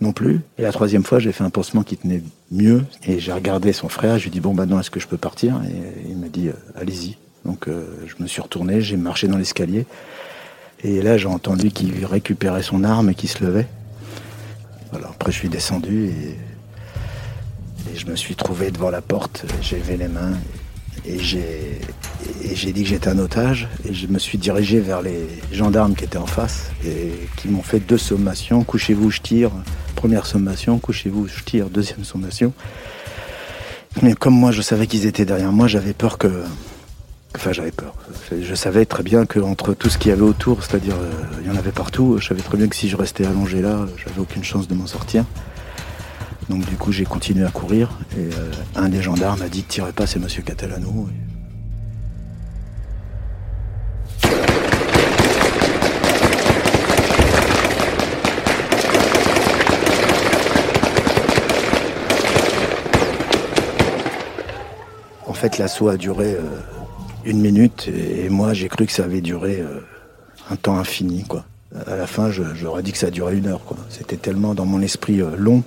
non 0.00 0.12
plus. 0.12 0.40
Et 0.58 0.62
la 0.62 0.72
troisième 0.72 1.04
fois, 1.04 1.18
j'ai 1.18 1.32
fait 1.32 1.44
un 1.44 1.50
pansement 1.50 1.82
qui 1.82 1.96
tenait 1.96 2.22
mieux. 2.50 2.84
Et 3.06 3.18
j'ai 3.18 3.32
regardé 3.32 3.72
son 3.72 3.88
frère. 3.88 4.18
Je 4.18 4.24
lui 4.24 4.28
ai 4.28 4.32
dit 4.32 4.40
bon 4.40 4.54
bah 4.54 4.66
non, 4.66 4.80
est-ce 4.80 4.90
que 4.90 5.00
je 5.00 5.06
peux 5.06 5.18
partir? 5.18 5.60
Et 5.64 6.10
il 6.10 6.16
m'a 6.16 6.28
dit 6.28 6.48
euh, 6.48 6.52
allez-y. 6.74 7.16
Donc 7.44 7.68
euh, 7.68 7.86
je 8.06 8.22
me 8.22 8.28
suis 8.28 8.40
retourné, 8.40 8.80
j'ai 8.80 8.96
marché 8.96 9.28
dans 9.28 9.38
l'escalier. 9.38 9.86
Et 10.82 11.02
là, 11.02 11.18
j'ai 11.18 11.26
entendu 11.26 11.70
qu'il 11.70 12.04
récupérait 12.06 12.62
son 12.62 12.84
arme 12.84 13.10
et 13.10 13.14
qu'il 13.14 13.28
se 13.28 13.44
levait. 13.44 13.66
Voilà, 14.92 15.08
après, 15.08 15.32
je 15.32 15.38
suis 15.38 15.48
descendu 15.48 16.06
et, 16.06 17.92
et 17.92 17.96
je 17.96 18.06
me 18.06 18.16
suis 18.16 18.34
trouvé 18.34 18.70
devant 18.70 18.90
la 18.90 19.02
porte. 19.02 19.44
J'ai 19.62 19.78
levé 19.78 19.96
les 19.96 20.08
mains. 20.08 20.32
Et 21.06 21.18
j'ai 21.18 22.72
dit 22.72 22.82
que 22.82 22.88
j'étais 22.88 23.08
un 23.08 23.18
otage 23.18 23.68
et 23.88 23.94
je 23.94 24.06
me 24.08 24.18
suis 24.18 24.36
dirigé 24.36 24.80
vers 24.80 25.00
les 25.00 25.28
gendarmes 25.50 25.94
qui 25.94 26.04
étaient 26.04 26.18
en 26.18 26.26
face 26.26 26.72
et 26.84 27.12
qui 27.36 27.48
m'ont 27.48 27.62
fait 27.62 27.80
deux 27.80 27.96
sommations. 27.96 28.64
Couchez-vous, 28.64 29.10
je 29.10 29.20
tire. 29.20 29.50
Première 29.96 30.26
sommation, 30.26 30.78
couchez-vous, 30.78 31.26
je 31.26 31.42
tire. 31.42 31.70
Deuxième 31.70 32.04
sommation. 32.04 32.52
Mais 34.02 34.12
comme 34.12 34.34
moi, 34.34 34.52
je 34.52 34.60
savais 34.60 34.86
qu'ils 34.86 35.06
étaient 35.06 35.24
derrière 35.24 35.52
moi, 35.52 35.68
j'avais 35.68 35.94
peur 35.94 36.18
que... 36.18 36.44
Enfin, 37.36 37.52
j'avais 37.52 37.70
peur. 37.70 37.94
Je 38.38 38.54
savais 38.54 38.84
très 38.84 39.02
bien 39.02 39.24
qu'entre 39.24 39.72
tout 39.72 39.88
ce 39.88 39.98
qu'il 39.98 40.10
y 40.10 40.12
avait 40.12 40.22
autour, 40.22 40.62
c'est-à-dire, 40.62 40.94
euh, 40.94 41.10
il 41.40 41.46
y 41.46 41.50
en 41.50 41.56
avait 41.56 41.72
partout, 41.72 42.18
je 42.20 42.26
savais 42.26 42.42
très 42.42 42.58
bien 42.58 42.68
que 42.68 42.76
si 42.76 42.88
je 42.88 42.96
restais 42.96 43.24
allongé 43.24 43.62
là, 43.62 43.86
j'avais 43.96 44.20
aucune 44.20 44.44
chance 44.44 44.68
de 44.68 44.74
m'en 44.74 44.86
sortir. 44.86 45.24
Donc 46.48 46.66
du 46.66 46.76
coup, 46.76 46.90
j'ai 46.92 47.04
continué 47.04 47.46
à 47.46 47.50
courir 47.50 47.90
et 48.16 48.34
euh, 48.34 48.50
un 48.74 48.88
des 48.88 49.00
gendarmes 49.00 49.40
a 49.42 49.48
dit 49.48 49.62
tirez 49.62 49.92
pas, 49.92 50.06
c'est 50.06 50.18
Monsieur 50.18 50.42
Catalano. 50.42 51.08
En 65.26 65.32
fait, 65.32 65.56
l'assaut 65.56 65.88
a 65.88 65.96
duré 65.96 66.34
euh, 66.34 66.42
une 67.24 67.40
minute 67.40 67.88
et 67.88 68.28
moi 68.28 68.52
j'ai 68.52 68.68
cru 68.68 68.86
que 68.86 68.92
ça 68.92 69.04
avait 69.04 69.20
duré 69.20 69.60
euh, 69.60 69.80
un 70.50 70.56
temps 70.56 70.78
infini. 70.78 71.24
Quoi. 71.24 71.44
À 71.86 71.96
la 71.96 72.06
fin, 72.06 72.30
j'aurais 72.30 72.82
dit 72.82 72.92
que 72.92 72.98
ça 72.98 73.10
duré 73.10 73.36
une 73.36 73.46
heure. 73.46 73.60
C'était 73.88 74.16
tellement 74.16 74.54
dans 74.54 74.66
mon 74.66 74.80
esprit 74.82 75.20
long 75.36 75.62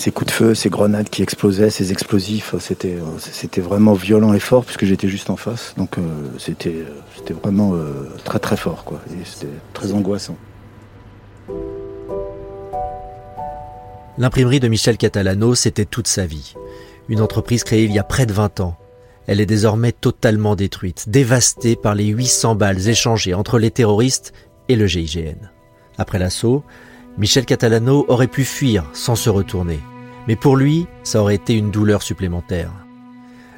ces 0.00 0.10
coups 0.12 0.28
de 0.28 0.32
feu, 0.32 0.54
ces 0.54 0.70
grenades 0.70 1.10
qui 1.10 1.22
explosaient, 1.22 1.68
ces 1.68 1.92
explosifs, 1.92 2.54
c'était 2.58 2.96
c'était 3.18 3.60
vraiment 3.60 3.92
violent 3.92 4.32
et 4.32 4.40
fort 4.40 4.64
puisque 4.64 4.86
j'étais 4.86 5.08
juste 5.08 5.28
en 5.28 5.36
face. 5.36 5.74
Donc 5.76 5.98
euh, 5.98 6.02
c'était 6.38 6.86
c'était 7.16 7.34
vraiment 7.34 7.74
euh, 7.74 8.08
très 8.24 8.38
très 8.38 8.56
fort 8.56 8.84
quoi. 8.84 9.00
Et 9.10 9.24
c'était 9.24 9.52
très 9.74 9.92
angoissant. 9.92 10.36
L'imprimerie 14.16 14.60
de 14.60 14.68
Michel 14.68 14.96
Catalano, 14.96 15.54
c'était 15.54 15.84
toute 15.84 16.06
sa 16.06 16.26
vie. 16.26 16.54
Une 17.08 17.20
entreprise 17.20 17.62
créée 17.62 17.84
il 17.84 17.92
y 17.92 17.98
a 17.98 18.04
près 18.04 18.24
de 18.24 18.32
20 18.32 18.60
ans. 18.60 18.79
Elle 19.26 19.40
est 19.40 19.46
désormais 19.46 19.92
totalement 19.92 20.56
détruite, 20.56 21.08
dévastée 21.08 21.76
par 21.76 21.94
les 21.94 22.06
800 22.06 22.54
balles 22.54 22.88
échangées 22.88 23.34
entre 23.34 23.58
les 23.58 23.70
terroristes 23.70 24.32
et 24.68 24.76
le 24.76 24.86
GIGN. 24.86 25.50
Après 25.98 26.18
l'assaut, 26.18 26.64
Michel 27.18 27.44
Catalano 27.44 28.06
aurait 28.08 28.26
pu 28.26 28.44
fuir 28.44 28.84
sans 28.92 29.16
se 29.16 29.30
retourner. 29.30 29.80
Mais 30.26 30.36
pour 30.36 30.56
lui, 30.56 30.86
ça 31.02 31.20
aurait 31.20 31.34
été 31.34 31.54
une 31.54 31.70
douleur 31.70 32.02
supplémentaire. 32.02 32.72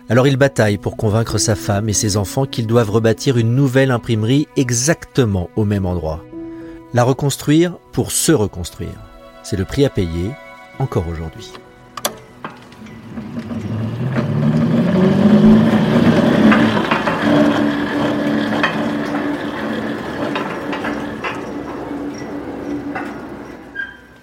Alors 0.09 0.26
il 0.26 0.37
bataille 0.37 0.78
pour 0.78 0.97
convaincre 0.97 1.38
sa 1.38 1.54
femme 1.54 1.88
et 1.88 1.92
ses 1.92 2.16
enfants 2.16 2.45
qu'ils 2.47 2.66
doivent 2.66 2.90
rebâtir 2.90 3.38
une 3.38 3.54
nouvelle 3.54 3.90
imprimerie 3.90 4.49
exactement 4.57 5.49
au 5.57 5.64
même 5.64 5.87
endroit. 5.87 6.25
La 6.92 7.04
reconstruire 7.04 7.78
pour 7.92 8.11
se 8.11 8.33
reconstruire. 8.33 9.00
C'est 9.42 9.57
le 9.57 9.64
prix 9.64 9.85
à 9.85 9.90
payer 9.90 10.31
encore 10.78 11.07
aujourd'hui. 11.09 11.52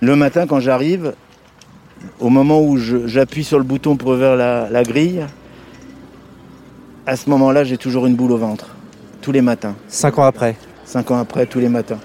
Le 0.10 0.16
matin, 0.16 0.48
quand 0.48 0.60
j'arrive, 0.60 1.14
au 2.20 2.30
moment 2.30 2.64
où 2.64 2.78
j'appuie 2.78 3.44
sur 3.44 3.60
le 3.60 3.64
bouton 3.64 3.96
pour 3.96 4.10
ouvrir 4.10 4.36
la, 4.36 4.84
grille, 4.84 5.24
à 7.06 7.16
ce 7.16 7.30
moment-là, 7.30 7.64
j'ai 7.64 7.78
toujours 7.78 8.08
une 8.08 8.16
boule 8.16 8.32
au 8.32 8.38
ventre. 8.38 8.76
Tous 9.22 9.32
les 9.32 9.44
matins. 9.44 9.76
Cinq 9.88 10.18
ans 10.18 10.24
après 10.24 10.56
Cinq 10.84 11.12
ans 11.12 11.20
après, 11.20 11.46
tous 11.46 11.60
les 11.60 11.70
matins. 11.70 12.00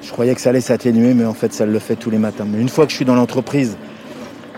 Je 0.00 0.12
croyais 0.12 0.32
que 0.36 0.40
ça 0.40 0.50
allait 0.50 0.60
s'atténuer, 0.60 1.12
mais 1.12 1.24
en 1.24 1.34
fait, 1.34 1.52
ça 1.52 1.66
le 1.66 1.80
fait 1.80 1.96
tous 1.96 2.10
les 2.10 2.18
matins. 2.18 2.46
Mais 2.48 2.60
une 2.60 2.68
fois 2.68 2.84
que 2.84 2.92
je 2.92 2.96
suis 2.96 3.04
dans 3.04 3.16
l'entreprise, 3.16 3.76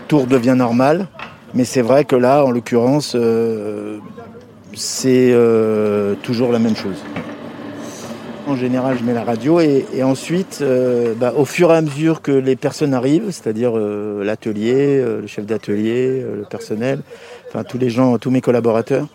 tout 0.07 0.19
redevient 0.19 0.53
normal. 0.55 1.07
Mais 1.55 1.65
c'est 1.65 1.81
vrai 1.81 2.05
que 2.05 2.15
là, 2.15 2.45
en 2.45 2.51
l'occurrence, 2.51 3.13
euh, 3.15 3.97
c'est 4.75 5.31
euh, 5.31 6.13
toujours 6.21 6.51
la 6.51 6.59
même 6.59 6.75
chose. 6.75 7.03
En 8.45 8.57
général, 8.57 8.97
je 8.97 9.03
mets 9.05 9.13
la 9.13 9.23
radio 9.23 9.61
et, 9.61 10.03
ensuite, 10.03 10.59
euh, 10.61 11.13
bah, 11.15 11.33
au 11.37 11.45
fur 11.45 11.71
et 11.71 11.77
à 11.77 11.81
mesure 11.81 12.21
que 12.21 12.31
les 12.31 12.57
personnes 12.57 12.93
arrivent, 12.93 13.31
c'est-à-dire 13.31 13.71
euh, 13.75 14.23
l'atelier, 14.23 14.99
euh, 14.99 15.21
le 15.21 15.27
chef 15.27 15.45
d'atelier, 15.45 16.21
le 16.21 16.43
personnel, 16.43 17.01
enfin 17.47 17.63
tous 17.63 17.77
les 17.77 17.89
gens, 17.89 18.17
tous 18.17 18.31
mes 18.31 18.41
collaborateurs, 18.41 19.07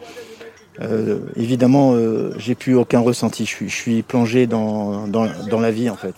évidemment, 1.34 1.96
j'ai 2.38 2.54
plus 2.54 2.76
aucun 2.76 3.00
ressenti. 3.00 3.44
Je 3.44 3.66
suis, 3.66 4.02
plongé 4.02 4.46
dans, 4.46 5.08
dans, 5.08 5.60
la 5.60 5.70
vie 5.72 5.90
en 5.90 5.96
fait. 5.96 6.14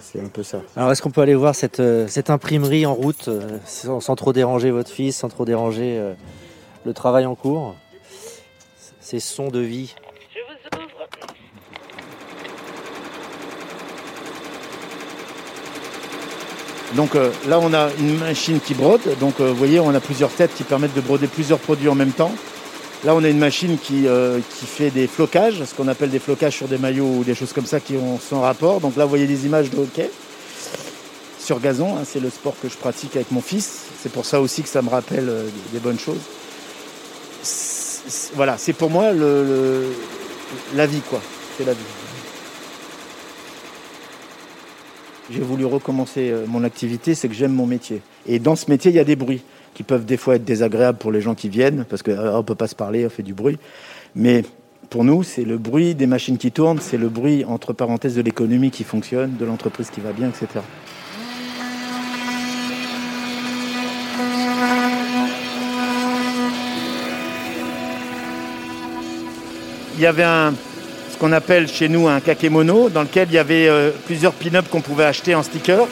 c'est 0.00 0.20
un 0.20 0.26
peu 0.26 0.42
ça. 0.42 0.58
Alors, 0.76 0.90
est-ce 0.90 1.00
qu'on 1.00 1.12
peut 1.12 1.20
aller 1.20 1.36
voir 1.36 1.54
cette, 1.54 1.80
cette 2.08 2.28
imprimerie 2.28 2.84
en 2.84 2.94
route 2.94 3.30
sans, 3.64 4.00
sans, 4.00 4.16
trop 4.16 4.32
déranger 4.32 4.72
votre 4.72 4.90
fils, 4.90 5.16
sans 5.16 5.28
trop 5.28 5.44
déranger 5.44 6.02
le 6.84 6.92
travail 6.92 7.26
en 7.26 7.36
cours? 7.36 7.76
Ces 9.00 9.20
sons 9.20 9.50
de 9.50 9.60
vie 9.60 9.94
Donc 16.96 17.14
euh, 17.14 17.30
là, 17.48 17.58
on 17.60 17.72
a 17.72 17.88
une 17.98 18.18
machine 18.18 18.60
qui 18.60 18.74
brode. 18.74 19.00
Donc 19.18 19.40
euh, 19.40 19.50
vous 19.50 19.56
voyez, 19.56 19.80
on 19.80 19.94
a 19.94 20.00
plusieurs 20.00 20.30
têtes 20.30 20.54
qui 20.54 20.62
permettent 20.62 20.94
de 20.94 21.00
broder 21.00 21.26
plusieurs 21.26 21.58
produits 21.58 21.88
en 21.88 21.94
même 21.94 22.12
temps. 22.12 22.32
Là, 23.04 23.14
on 23.14 23.24
a 23.24 23.28
une 23.28 23.38
machine 23.38 23.78
qui, 23.78 24.06
euh, 24.06 24.38
qui 24.58 24.66
fait 24.66 24.90
des 24.90 25.06
flocages, 25.06 25.64
ce 25.64 25.74
qu'on 25.74 25.88
appelle 25.88 26.10
des 26.10 26.20
flocages 26.20 26.56
sur 26.56 26.68
des 26.68 26.78
maillots 26.78 27.16
ou 27.18 27.24
des 27.24 27.34
choses 27.34 27.52
comme 27.52 27.66
ça 27.66 27.80
qui 27.80 27.96
ont 27.96 28.18
son 28.18 28.42
rapport. 28.42 28.80
Donc 28.80 28.96
là, 28.96 29.04
vous 29.04 29.10
voyez 29.10 29.26
des 29.26 29.46
images 29.46 29.70
de 29.70 29.78
hockey 29.78 30.10
sur 31.38 31.58
gazon. 31.60 31.96
Hein, 31.96 32.02
c'est 32.04 32.20
le 32.20 32.30
sport 32.30 32.54
que 32.62 32.68
je 32.68 32.76
pratique 32.76 33.16
avec 33.16 33.32
mon 33.32 33.40
fils. 33.40 33.86
C'est 34.00 34.12
pour 34.12 34.26
ça 34.26 34.40
aussi 34.40 34.62
que 34.62 34.68
ça 34.68 34.82
me 34.82 34.90
rappelle 34.90 35.32
des 35.72 35.80
bonnes 35.80 35.98
choses. 35.98 36.20
voilà, 38.34 38.56
c'est 38.58 38.72
pour 38.72 38.90
moi 38.90 39.06
la 40.74 40.86
vie, 40.86 41.00
quoi. 41.08 41.20
C'est 41.56 41.64
la 41.64 41.72
vie. 41.72 42.01
J'ai 45.32 45.40
voulu 45.40 45.64
recommencer 45.64 46.30
euh, 46.30 46.44
mon 46.46 46.62
activité, 46.64 47.14
c'est 47.14 47.28
que 47.28 47.34
j'aime 47.34 47.52
mon 47.52 47.66
métier. 47.66 48.02
Et 48.26 48.38
dans 48.38 48.56
ce 48.56 48.70
métier, 48.70 48.90
il 48.90 48.94
y 48.94 49.00
a 49.00 49.04
des 49.04 49.16
bruits 49.16 49.42
qui 49.74 49.82
peuvent 49.82 50.04
des 50.04 50.16
fois 50.16 50.36
être 50.36 50.44
désagréables 50.44 50.98
pour 50.98 51.10
les 51.10 51.20
gens 51.20 51.34
qui 51.34 51.48
viennent, 51.48 51.84
parce 51.88 52.02
qu'on 52.02 52.12
euh, 52.12 52.36
ne 52.36 52.42
peut 52.42 52.54
pas 52.54 52.66
se 52.66 52.74
parler, 52.74 53.06
on 53.06 53.10
fait 53.10 53.22
du 53.22 53.32
bruit. 53.32 53.58
Mais 54.14 54.44
pour 54.90 55.04
nous, 55.04 55.22
c'est 55.22 55.44
le 55.44 55.56
bruit 55.56 55.94
des 55.94 56.06
machines 56.06 56.36
qui 56.36 56.52
tournent, 56.52 56.80
c'est 56.80 56.98
le 56.98 57.08
bruit, 57.08 57.44
entre 57.46 57.72
parenthèses, 57.72 58.14
de 58.14 58.22
l'économie 58.22 58.70
qui 58.70 58.84
fonctionne, 58.84 59.36
de 59.38 59.44
l'entreprise 59.44 59.88
qui 59.90 60.00
va 60.00 60.12
bien, 60.12 60.28
etc. 60.28 60.62
Il 69.96 70.00
y 70.00 70.06
avait 70.06 70.24
un, 70.24 70.52
qu'on 71.22 71.30
appelle 71.30 71.68
chez 71.68 71.88
nous 71.88 72.08
un 72.08 72.18
kakemono, 72.18 72.88
dans 72.88 73.02
lequel 73.02 73.28
il 73.30 73.34
y 73.34 73.38
avait 73.38 73.68
euh, 73.68 73.92
plusieurs 74.06 74.32
pin-up 74.32 74.66
qu'on 74.68 74.80
pouvait 74.80 75.04
acheter 75.04 75.36
en 75.36 75.44
sticker. 75.44 75.86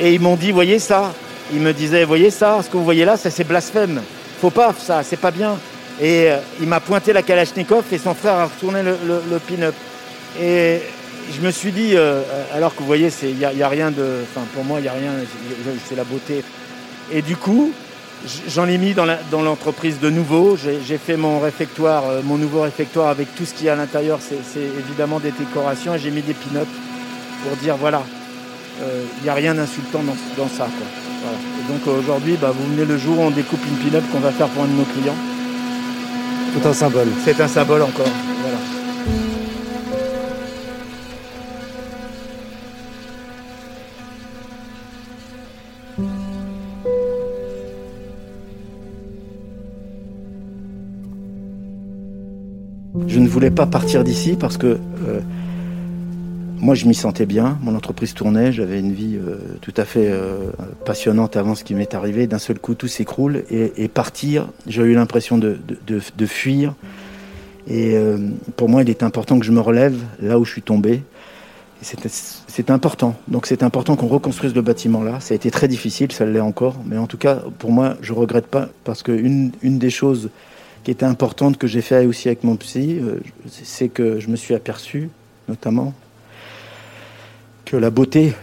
Et 0.00 0.14
ils 0.14 0.20
m'ont 0.20 0.36
dit, 0.36 0.50
voyez 0.50 0.78
ça 0.78 1.12
Ils 1.52 1.60
me 1.60 1.74
disaient, 1.74 2.04
voyez 2.04 2.30
ça 2.30 2.60
Ce 2.62 2.70
que 2.70 2.78
vous 2.78 2.84
voyez 2.84 3.04
là, 3.04 3.18
ça 3.18 3.28
c'est 3.28 3.44
blasphème. 3.44 4.00
Faut 4.40 4.48
pas 4.48 4.72
ça, 4.78 5.02
c'est 5.02 5.18
pas 5.18 5.30
bien. 5.30 5.58
Et 6.00 6.30
euh, 6.30 6.38
il 6.58 6.68
m'a 6.68 6.80
pointé 6.80 7.12
la 7.12 7.20
Kalachnikov 7.20 7.84
et 7.92 7.98
son 7.98 8.14
frère 8.14 8.36
a 8.36 8.44
retourné 8.46 8.80
le, 8.82 9.38
pin-up. 9.40 9.74
Et 10.40 10.80
je 11.34 11.40
me 11.42 11.50
suis 11.50 11.70
dit, 11.70 11.90
euh, 11.94 12.22
alors 12.54 12.74
que 12.74 12.80
vous 12.80 12.86
voyez, 12.86 13.10
il 13.24 13.36
n'y 13.36 13.44
a, 13.44 13.66
a, 13.66 13.68
rien 13.68 13.90
de. 13.90 14.22
Enfin, 14.22 14.46
pour 14.54 14.64
moi, 14.64 14.78
il 14.80 14.84
n'y 14.84 14.88
a 14.88 14.92
rien, 14.92 15.12
c'est 15.86 15.96
la 15.96 16.04
beauté. 16.04 16.42
Et 17.12 17.20
du 17.20 17.36
coup, 17.36 17.72
J'en 18.48 18.66
ai 18.66 18.78
mis 18.78 18.94
dans 18.94 19.42
l'entreprise 19.42 20.00
de 20.00 20.10
nouveau. 20.10 20.56
J'ai 20.56 20.98
fait 20.98 21.16
mon 21.16 21.38
réfectoire, 21.38 22.08
euh, 22.08 22.20
mon 22.24 22.38
nouveau 22.38 22.62
réfectoire 22.62 23.08
avec 23.08 23.34
tout 23.34 23.44
ce 23.44 23.54
qui 23.54 23.66
est 23.66 23.70
à 23.70 23.76
l'intérieur. 23.76 24.18
C'est 24.20 24.60
évidemment 24.78 25.20
des 25.20 25.32
décorations 25.32 25.94
et 25.94 25.98
j'ai 25.98 26.10
mis 26.10 26.22
des 26.22 26.34
pin 26.34 26.60
pour 27.44 27.56
dire 27.58 27.76
voilà, 27.76 28.02
il 28.78 28.84
euh, 28.84 29.04
n'y 29.22 29.28
a 29.28 29.34
rien 29.34 29.54
d'insultant 29.54 30.02
dans, 30.02 30.48
ça. 30.48 30.66
Et 30.66 31.72
donc 31.72 31.86
aujourd'hui, 31.86 32.36
bah, 32.40 32.52
vous 32.56 32.72
venez 32.72 32.84
le 32.84 32.98
jour 32.98 33.18
où 33.18 33.22
on 33.22 33.30
découpe 33.30 33.60
une 33.66 33.90
pin 33.90 34.00
qu'on 34.12 34.20
va 34.20 34.32
faire 34.32 34.48
pour 34.48 34.64
un 34.64 34.66
de 34.66 34.72
nos 34.72 34.84
clients. 34.84 35.16
Tout 36.54 36.68
un 36.68 36.72
symbole. 36.72 37.08
C'est 37.24 37.40
un 37.40 37.48
symbole 37.48 37.82
encore. 37.82 38.08
Voilà. 38.42 38.75
Pas 53.56 53.66
partir 53.66 54.04
d'ici 54.04 54.36
parce 54.38 54.58
que 54.58 54.66
euh, 54.66 55.20
moi 56.58 56.74
je 56.74 56.84
m'y 56.84 56.94
sentais 56.94 57.24
bien, 57.24 57.58
mon 57.62 57.74
entreprise 57.74 58.12
tournait, 58.12 58.52
j'avais 58.52 58.78
une 58.78 58.92
vie 58.92 59.16
euh, 59.16 59.38
tout 59.62 59.72
à 59.78 59.86
fait 59.86 60.08
euh, 60.10 60.50
passionnante 60.84 61.38
avant 61.38 61.54
ce 61.54 61.64
qui 61.64 61.74
m'est 61.74 61.94
arrivé. 61.94 62.26
D'un 62.26 62.38
seul 62.38 62.58
coup 62.58 62.74
tout 62.74 62.86
s'écroule 62.86 63.44
et, 63.50 63.88
partir, 63.88 64.48
j'ai 64.66 64.82
eu 64.82 64.92
l'impression 64.92 65.38
de, 65.38 65.58
fuir. 66.26 66.74
Et 67.66 67.96
pour 68.56 68.68
moi 68.68 68.82
il 68.82 68.90
est 68.90 69.02
important 69.02 69.38
que 69.38 69.46
je 69.46 69.52
me 69.52 69.60
relève 69.60 69.96
là 70.20 70.38
où 70.38 70.44
je 70.44 70.52
suis 70.52 70.62
tombé. 70.62 71.02
C'est 71.80 72.70
important. 72.70 73.16
Donc 73.26 73.46
c'est 73.46 73.62
important 73.62 73.96
qu'on 73.96 74.08
reconstruise 74.08 74.54
le 74.54 74.60
bâtiment 74.60 75.02
là. 75.02 75.18
Ça 75.20 75.32
a 75.32 75.34
été 75.34 75.50
très 75.50 75.66
difficile, 75.66 76.12
ça 76.12 76.26
l'est 76.26 76.40
encore. 76.40 76.76
Mais 76.84 76.98
en 76.98 77.06
tout 77.06 77.18
cas, 77.18 77.36
pour 77.58 77.72
moi, 77.72 77.96
je 78.02 78.12
regrette 78.12 78.48
pas 78.48 78.68
parce 78.84 79.02
qu'une 79.02 79.52
une 79.62 79.78
des 79.78 79.90
choses 79.90 80.28
qui 80.86 80.92
était 80.92 81.04
importante 81.04 81.58
que 81.58 81.66
j'ai 81.66 81.80
fait 81.80 82.06
aussi 82.06 82.28
avec 82.28 82.44
mon 82.44 82.54
psy, 82.54 83.00
euh, 83.00 83.18
c'est 83.48 83.88
que 83.88 84.20
je 84.20 84.28
me 84.28 84.36
suis 84.36 84.54
aperçu, 84.54 85.10
notamment, 85.48 85.92
que 87.64 87.76
la 87.76 87.90
beauté 87.90 88.34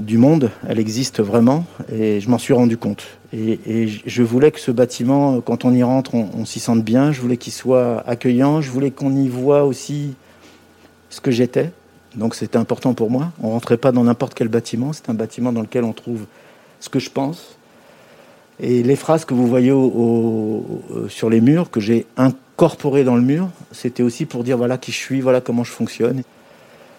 du 0.00 0.18
monde, 0.18 0.50
elle 0.68 0.78
existe 0.78 1.22
vraiment, 1.22 1.64
et 1.90 2.20
je 2.20 2.28
m'en 2.28 2.36
suis 2.36 2.52
rendu 2.52 2.76
compte. 2.76 3.06
Et, 3.32 3.88
je 4.04 4.22
voulais 4.22 4.50
que 4.50 4.60
ce 4.60 4.70
bâtiment, 4.70 5.40
quand 5.40 5.64
on 5.64 5.72
y 5.72 5.82
rentre, 5.82 6.14
on, 6.14 6.44
s'y 6.44 6.60
sente 6.60 6.84
bien, 6.84 7.12
je 7.12 7.22
voulais 7.22 7.38
qu'il 7.38 7.54
soit 7.54 8.06
accueillant, 8.06 8.60
je 8.60 8.70
voulais 8.70 8.90
qu'on 8.90 9.16
y 9.16 9.28
voit 9.28 9.64
aussi 9.64 10.16
ce 11.08 11.22
que 11.22 11.30
j'étais. 11.30 11.70
Donc 12.14 12.34
c'était 12.34 12.58
important 12.58 12.92
pour 12.92 13.10
moi. 13.10 13.32
On 13.42 13.48
rentrait 13.48 13.78
pas 13.78 13.90
dans 13.90 14.04
n'importe 14.04 14.34
quel 14.34 14.48
bâtiment, 14.48 14.92
c'est 14.92 15.08
un 15.08 15.14
bâtiment 15.14 15.50
dans 15.50 15.62
lequel 15.62 15.84
on 15.84 15.94
trouve 15.94 16.26
ce 16.78 16.90
que 16.90 16.98
je 16.98 17.08
pense. 17.08 17.55
Et 18.60 18.82
les 18.82 18.96
phrases 18.96 19.24
que 19.24 19.34
vous 19.34 19.46
voyez 19.46 19.72
sur 21.08 21.30
les 21.30 21.40
murs, 21.40 21.70
que 21.70 21.80
j'ai 21.80 22.06
incorporées 22.16 23.04
dans 23.04 23.16
le 23.16 23.22
mur, 23.22 23.48
c'était 23.72 24.02
aussi 24.02 24.24
pour 24.24 24.44
dire 24.44 24.56
voilà 24.56 24.78
qui 24.78 24.92
je 24.92 24.96
suis, 24.96 25.20
voilà 25.20 25.40
comment 25.40 25.64
je 25.64 25.72
fonctionne. 25.72 26.22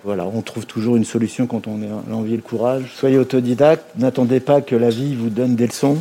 Voilà, 0.04 0.26
on 0.26 0.42
trouve 0.42 0.66
toujours 0.66 0.96
une 0.96 1.04
solution 1.04 1.48
quand 1.48 1.68
on 1.68 1.82
a 1.82 2.10
l'envie 2.10 2.34
et 2.34 2.38
le 2.38 2.44
courage. 2.44 2.94
Soyez 2.96 3.18
autodidacte, 3.18 3.84
n'attendez 3.98 4.40
pas 4.40 4.62
que 4.62 4.76
la 4.76 4.90
vie 4.90 5.16
vous 5.16 5.30
donne 5.30 5.56
des 5.56 5.68
leçons. 5.68 5.98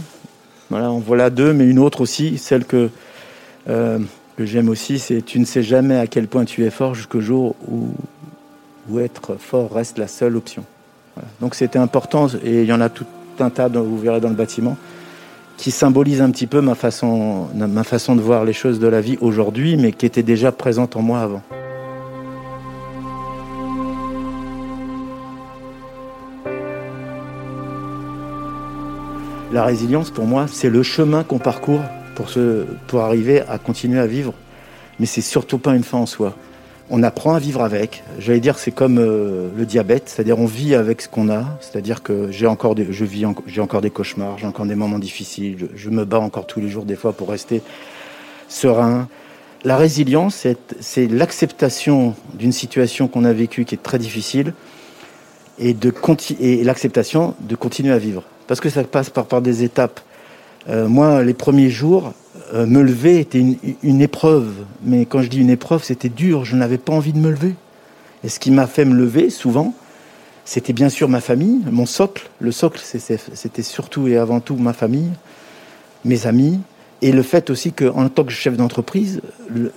Voilà, 0.70 0.90
en 0.90 0.98
voilà 0.98 1.30
deux, 1.30 1.52
mais 1.52 1.64
une 1.64 1.78
autre 1.78 2.02
aussi, 2.02 2.38
celle 2.38 2.64
que, 2.64 2.90
euh, 3.68 3.98
que 4.36 4.44
j'aime 4.44 4.68
aussi, 4.68 4.98
c'est 4.98 5.22
tu 5.22 5.40
ne 5.40 5.44
sais 5.44 5.62
jamais 5.62 5.96
à 5.96 6.06
quel 6.06 6.28
point 6.28 6.44
tu 6.44 6.64
es 6.64 6.70
fort 6.70 6.94
jusqu'au 6.94 7.20
jour 7.20 7.56
où, 7.68 7.88
où 8.90 8.98
être 9.00 9.36
fort 9.38 9.72
reste 9.72 9.96
la 9.98 10.08
seule 10.08 10.36
option. 10.36 10.64
Donc 11.40 11.54
c'était 11.54 11.78
important, 11.78 12.28
et 12.44 12.62
il 12.62 12.68
y 12.68 12.72
en 12.72 12.80
a 12.80 12.90
tout 12.90 13.06
un 13.38 13.50
tas, 13.50 13.68
vous 13.68 13.98
verrez 13.98 14.20
dans 14.20 14.28
le 14.28 14.34
bâtiment, 14.34 14.76
qui 15.56 15.70
symbolise 15.70 16.20
un 16.20 16.30
petit 16.30 16.46
peu 16.46 16.60
ma 16.60 16.75
façon, 16.75 17.48
de 17.54 18.20
voir 18.20 18.44
les 18.44 18.52
choses 18.52 18.78
de 18.78 18.86
la 18.86 19.00
vie 19.00 19.16
aujourd'hui, 19.20 19.76
mais 19.76 19.92
qui 19.92 20.06
était 20.06 20.22
déjà 20.22 20.52
présente 20.52 20.96
en 20.96 21.02
moi 21.02 21.20
avant. 21.20 21.42
La 29.52 29.64
résilience, 29.64 30.10
pour 30.10 30.26
moi, 30.26 30.46
c'est 30.48 30.68
le 30.68 30.82
chemin 30.82 31.25
qu'on 31.25 31.38
parcourt 31.38 31.80
pour, 32.14 32.28
pour 32.88 33.00
arriver 33.00 33.40
à 33.42 33.58
continuer 33.58 34.00
à 34.00 34.06
vivre. 34.06 34.34
Mais 34.98 35.06
c'est 35.06 35.22
surtout 35.22 35.58
pas 35.58 35.75
une 35.75 35.84
fin 35.84 35.98
en 35.98 36.06
soi. 36.06 36.34
On 36.88 37.02
apprend 37.02 37.35
à 37.35 37.38
vivre 37.40 37.62
avec. 37.62 38.05
J'allais 38.19 38.40
dire, 38.40 38.59
c'est 38.59 38.71
comme 38.71 38.99
euh, 38.99 39.49
le 39.57 39.66
diabète, 39.66 40.09
c'est-à-dire 40.09 40.38
on 40.38 40.47
vit 40.47 40.75
avec 40.75 41.02
ce 41.02 41.09
qu'on 41.09 41.28
a. 41.28 41.45
C'est-à-dire 41.61 42.02
que 42.02 42.31
j'ai 42.31 42.47
encore, 42.47 42.76
des, 42.76 42.87
je 42.90 43.05
vis, 43.05 43.25
j'ai 43.47 43.61
encore 43.61 43.81
des 43.81 43.90
cauchemars, 43.90 44.38
j'ai 44.38 44.47
encore 44.47 44.66
des 44.66 44.76
moments 44.76 45.00
difficiles. 45.00 45.69
Je, 45.75 45.90
me 45.90 46.05
bats 46.05 46.21
encore 46.21 46.47
tous 46.47 46.61
les 46.61 46.69
jours, 46.69 46.85
des 46.85 46.95
fois, 46.95 47.12
pour 47.12 47.28
rester 47.28 47.62
serein. 48.49 49.09
La 49.64 49.76
résilience, 49.76 50.47
c'est 50.81 51.09
l'acceptation 51.09 52.14
d'une 52.35 52.52
situation 52.52 53.09
qu'on 53.09 53.25
a 53.25 53.33
vécue 53.33 53.64
qui 53.64 53.75
est 53.75 53.83
très 53.83 53.99
difficile 53.99 54.55
et, 55.59 55.75
l'acceptation 56.62 57.35
de 57.40 57.57
continuer 57.57 57.93
à 57.93 57.99
vivre 57.99 58.23
parce 58.47 58.61
que 58.61 58.69
ça 58.69 58.85
passe 58.85 59.11
par 59.11 59.43
des 59.43 59.64
étapes. 59.64 60.00
Euh, 60.68 60.88
moi, 60.88 61.23
les 61.23 61.35
premiers 61.35 61.70
jours, 61.70 62.12
euh, 62.54 62.66
me 62.66 62.82
lever 62.82 63.20
était 63.20 63.44
une, 63.82 64.00
épreuve. 64.00 64.52
Mais 64.82 65.06
quand 65.06 65.23
je 65.23 65.28
dis 65.28 65.40
une 65.40 65.50
épreuve, 65.50 65.85
c'était 65.85 66.08
dur. 66.08 66.44
Je 66.44 66.56
n'avais 66.56 66.78
pas 66.78 66.92
envie 66.92 67.12
de 67.12 67.18
me 67.18 67.30
lever. 67.30 67.54
Et 68.25 68.28
ce 68.28 68.38
qui 68.40 68.50
m'a 68.50 68.66
fait 68.66 68.85
me 68.85 68.94
lever, 68.94 69.30
souvent, 69.30 69.75
c'était 70.44 70.73
bien 70.73 70.88
sûr 70.88 71.08
ma 71.08 71.20
famille, 71.20 71.61
mon 71.70 71.87
socle. 71.87 72.28
Le 72.40 72.52
socle, 72.52 72.80
c'était 72.80 73.62
surtout 73.62 74.08
et 74.08 74.16
avant 74.16 74.40
tout 74.40 74.56
ma 74.56 74.73
famille, 74.73 75.11
mes 76.04 76.26
amis. 76.26 76.61
Et 77.02 77.12
le 77.12 77.23
fait 77.23 77.50
aussi 77.50 77.73
qu'en 77.73 78.08
tant 78.08 78.25
que 78.25 78.32
chef 78.32 78.56
d'entreprise, 78.56 79.20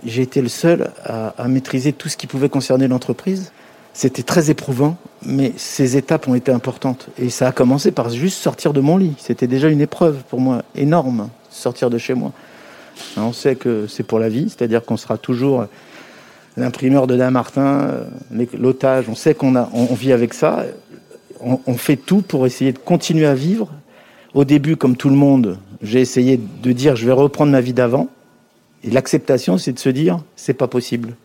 j'ai 0.06 0.22
été 0.22 0.42
le 0.42 0.48
seul 0.48 0.92
à 1.04 1.48
maîtriser 1.48 1.92
tout 1.92 2.08
ce 2.08 2.16
qui 2.16 2.28
pouvait 2.28 2.50
concerner 2.50 2.88
l'entreprise. 2.88 3.52
C'était 3.94 4.24
très 4.24 4.50
éprouvant, 4.50 4.98
mais 5.26 5.54
ces 5.58 5.98
étapes 5.98 6.28
ont 6.28 6.36
été 6.36 6.52
importantes. 6.52 7.08
Et 7.18 7.30
ça 7.30 7.48
a 7.48 7.52
commencé 7.52 7.92
par 7.92 8.10
juste 8.10 8.38
sortir 8.38 8.72
de 8.74 8.80
mon 8.80 8.98
lit. 8.98 9.14
C'était 9.18 9.48
déjà 9.48 9.70
une 9.70 9.82
épreuve 9.82 10.24
pour 10.30 10.40
moi, 10.40 10.64
énorme, 10.76 11.30
sortir 11.50 11.90
de 11.90 11.98
chez 11.98 12.14
moi. 12.14 12.32
On 13.18 13.34
sait 13.34 13.56
que 13.56 13.88
c'est 13.88 14.04
pour 14.04 14.20
la 14.20 14.30
vie, 14.30 14.50
c'est-à-dire 14.50 14.84
qu'on 14.84 14.98
sera 14.98 15.18
toujours 15.18 15.66
l'imprimeur 16.58 17.08
de 17.08 17.16
Damartin, 17.16 18.06
l'otage. 18.58 19.06
On 19.10 19.16
sait 19.16 19.34
qu'on 19.34 19.56
a, 19.56 19.70
on 19.74 19.94
vit 19.94 20.14
avec 20.14 20.34
ça. 20.34 20.66
On, 21.42 21.60
on 21.66 21.76
fait 21.76 21.96
tout 21.96 22.22
pour 22.22 22.46
essayer 22.46 22.74
de 22.74 22.80
continuer 22.80 23.26
à 23.26 23.36
vivre. 23.36 23.70
Au 24.34 24.46
début, 24.46 24.76
comme 24.76 24.96
tout 24.96 25.10
le 25.10 25.16
monde, 25.16 25.58
j'ai 25.82 26.02
essayé 26.02 26.38
de 26.38 26.72
dire 26.72 26.96
je 26.96 27.06
vais 27.06 27.12
reprendre 27.12 27.52
ma 27.52 27.62
vie 27.62 27.74
d'avant. 27.74 28.08
Et 28.84 28.92
l'acceptation, 28.92 29.58
c'est 29.58 29.74
de 29.74 29.80
se 29.80 29.90
dire 29.90 30.20
c'est 30.36 30.54
pas 30.54 30.68
possible. 30.68 31.16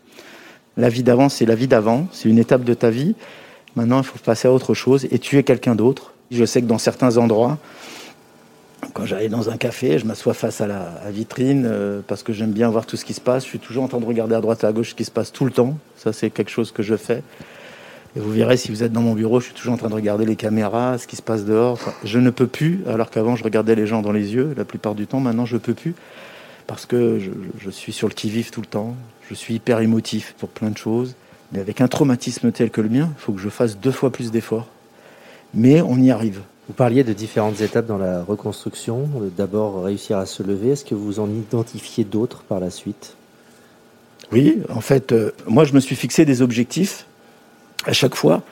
La 0.76 0.88
vie 0.88 1.02
d'avant, 1.02 1.28
c'est 1.28 1.46
la 1.46 1.54
vie 1.54 1.68
d'avant, 1.68 2.06
c'est 2.12 2.28
une 2.28 2.38
étape 2.38 2.64
de 2.64 2.74
ta 2.74 2.90
vie. 2.90 3.14
Maintenant, 3.76 3.98
il 3.98 4.04
faut 4.04 4.18
passer 4.18 4.48
à 4.48 4.52
autre 4.52 4.74
chose 4.74 5.06
et 5.10 5.18
tuer 5.18 5.42
quelqu'un 5.42 5.74
d'autre. 5.74 6.12
Je 6.30 6.44
sais 6.44 6.60
que 6.60 6.66
dans 6.66 6.78
certains 6.78 7.16
endroits, 7.16 7.58
quand 8.92 9.06
j'arrive 9.06 9.30
dans 9.30 9.50
un 9.50 9.56
café, 9.56 9.98
je 9.98 10.06
m'assois 10.06 10.34
face 10.34 10.60
à 10.60 10.66
la 10.66 11.10
vitrine 11.10 11.64
euh, 11.66 12.00
parce 12.06 12.22
que 12.22 12.32
j'aime 12.32 12.52
bien 12.52 12.68
voir 12.68 12.87
tout 12.87 12.96
ce 12.96 13.04
qui 13.04 13.14
se 13.14 13.20
passe. 13.20 13.44
Je 13.44 13.48
suis 13.48 13.58
toujours 13.58 13.84
en 13.84 13.88
train 13.88 13.98
de 13.98 14.04
regarder 14.04 14.34
à 14.34 14.40
droite 14.40 14.64
et 14.64 14.66
à 14.66 14.72
gauche 14.72 14.90
ce 14.90 14.94
qui 14.94 15.04
se 15.04 15.10
passe 15.10 15.32
tout 15.32 15.44
le 15.44 15.50
temps. 15.50 15.76
Ça, 15.96 16.12
c'est 16.12 16.30
quelque 16.30 16.50
chose 16.50 16.70
que 16.70 16.82
je 16.82 16.96
fais. 16.96 17.22
Et 18.16 18.20
vous 18.20 18.30
verrez, 18.30 18.56
si 18.56 18.70
vous 18.70 18.82
êtes 18.82 18.92
dans 18.92 19.00
mon 19.00 19.14
bureau, 19.14 19.40
je 19.40 19.46
suis 19.46 19.54
toujours 19.54 19.74
en 19.74 19.76
train 19.76 19.88
de 19.88 19.94
regarder 19.94 20.24
les 20.24 20.37
caméras, 20.37 20.98
ce 20.98 21.06
qui 21.06 21.16
se 21.16 21.22
passe 21.22 21.44
dehors. 21.44 21.78
je 22.04 22.18
ne 22.18 22.30
peux 22.30 22.46
plus, 22.46 22.82
alors 22.88 23.10
qu'avant, 23.10 23.34
je 23.34 23.42
regardais 23.42 23.74
les 23.74 23.87
gens 23.87 24.02
dans 24.02 24.12
les 24.12 24.34
yeux 24.34 24.54
la 24.56 24.64
plupart 24.64 24.94
du 24.94 25.06
temps. 25.06 25.18
Maintenant, 25.20 25.46
je 25.46 25.56
peux 25.56 25.74
plus 25.74 25.94
parce 26.66 26.87
que 26.87 27.18
je, 27.18 27.31
je 27.59 27.70
suis 27.70 27.92
sur 27.92 28.09
le 28.09 28.14
qui-vive 28.14 28.50
tout 28.50 28.61
le 28.61 28.66
temps. 28.66 28.96
Je 29.29 29.35
suis 29.35 29.55
hyper 29.55 29.81
émotif 29.81 30.35
pour 30.38 30.48
plein 30.48 30.70
de 30.70 30.79
choses. 30.79 31.14
Mais 31.53 31.61
avec 31.61 31.81
un 31.81 31.88
traumatisme 31.88 32.50
tel 32.53 32.70
que 32.70 32.81
le 32.81 32.88
mien, 32.88 33.11
il 33.16 33.20
faut 33.20 33.33
que 33.33 33.40
je 33.40 33.48
fasse 33.48 33.79
deux 33.79 33.92
fois 33.92 34.11
plus 34.11 34.31
d'efforts. 34.31 34.68
Mais 35.53 35.81
on 35.83 35.96
y 35.98 36.11
arrive. 36.11 36.40
Vous 36.66 36.74
parliez 36.74 37.05
de 37.05 37.12
différentes 37.12 37.61
étapes 37.61 37.87
dans 37.87 37.98
la 37.98 38.24
reconstruction. 38.24 39.09
D'abord, 39.37 39.85
réussir 39.85 40.18
à 40.18 40.27
se 40.27 40.42
lever. 40.42 40.70
Est-ce 40.70 40.85
que 40.85 40.94
vous 40.94 41.20
en 41.20 41.29
identifiez 41.29 42.05
d'autres 42.05 42.42
par 42.42 42.59
la 42.59 42.70
suite? 42.70 43.14
Oui, 44.33 44.62
en 44.70 44.81
fait, 44.81 45.12
euh, 45.12 45.33
moi, 45.46 45.64
je 45.64 45.74
me 45.74 45.81
suis 45.81 45.94
fixé 45.94 46.24
des 46.24 46.42
objectifs 46.42 47.07
à 47.85 47.92
chaque 47.92 48.14
fois. 48.14 48.42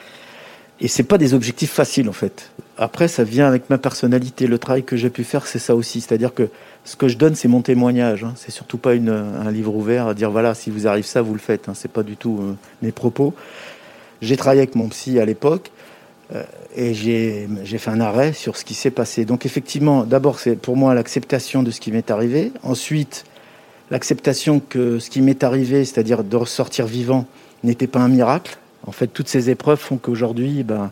Et 0.80 0.88
c'est 0.88 1.04
pas 1.04 1.18
des 1.18 1.34
objectifs 1.34 1.70
faciles, 1.70 2.08
en 2.08 2.12
fait. 2.12 2.50
Après, 2.76 3.06
ça 3.06 3.22
vient 3.22 3.46
avec 3.46 3.70
ma 3.70 3.78
personnalité. 3.78 4.46
Le 4.46 4.58
travail 4.58 4.82
que 4.82 4.96
j'ai 4.96 5.10
pu 5.10 5.22
faire, 5.22 5.46
c'est 5.46 5.58
ça 5.58 5.76
aussi. 5.76 6.00
C'est-à-dire 6.00 6.34
que 6.34 6.48
ce 6.84 6.96
que 6.96 7.06
je 7.06 7.16
donne, 7.16 7.34
c'est 7.34 7.48
mon 7.48 7.62
témoignage. 7.62 8.24
Hein. 8.24 8.34
C'est 8.36 8.50
surtout 8.50 8.78
pas 8.78 8.92
un 8.92 9.50
livre 9.50 9.74
ouvert 9.74 10.08
à 10.08 10.14
dire 10.14 10.30
voilà, 10.30 10.54
si 10.54 10.70
vous 10.70 10.86
arrive 10.88 11.04
ça, 11.04 11.22
vous 11.22 11.34
le 11.34 11.40
faites. 11.40 11.68
Hein. 11.68 11.74
C'est 11.74 11.90
pas 11.90 12.02
du 12.02 12.16
tout 12.16 12.40
euh, 12.42 12.54
mes 12.82 12.92
propos. 12.92 13.34
J'ai 14.20 14.36
travaillé 14.36 14.62
avec 14.62 14.74
mon 14.74 14.88
psy 14.88 15.18
à 15.18 15.24
l'époque 15.24 15.70
euh, 16.34 16.42
et 16.76 16.94
j'ai 16.94 17.48
fait 17.78 17.90
un 17.90 18.00
arrêt 18.00 18.32
sur 18.32 18.56
ce 18.56 18.64
qui 18.64 18.74
s'est 18.74 18.90
passé. 18.90 19.24
Donc 19.24 19.46
effectivement, 19.46 20.04
d'abord, 20.04 20.40
c'est 20.40 20.56
pour 20.56 20.76
moi 20.76 20.94
l'acceptation 20.94 21.62
de 21.62 21.70
ce 21.70 21.80
qui 21.80 21.92
m'est 21.92 22.10
arrivé. 22.10 22.52
Ensuite, 22.62 23.24
l'acceptation 23.90 24.60
que 24.60 24.98
ce 24.98 25.10
qui 25.10 25.20
m'est 25.20 25.44
arrivé, 25.44 25.84
c'est-à-dire 25.84 26.24
de 26.24 26.36
ressortir 26.36 26.86
vivant, 26.86 27.26
n'était 27.62 27.86
pas 27.86 28.00
un 28.00 28.08
miracle. 28.08 28.58
En 28.86 28.92
fait, 28.92 29.06
toutes 29.06 29.28
ces 29.28 29.50
épreuves 29.50 29.78
font 29.78 29.96
qu'aujourd'hui, 29.96 30.62
ben, 30.62 30.90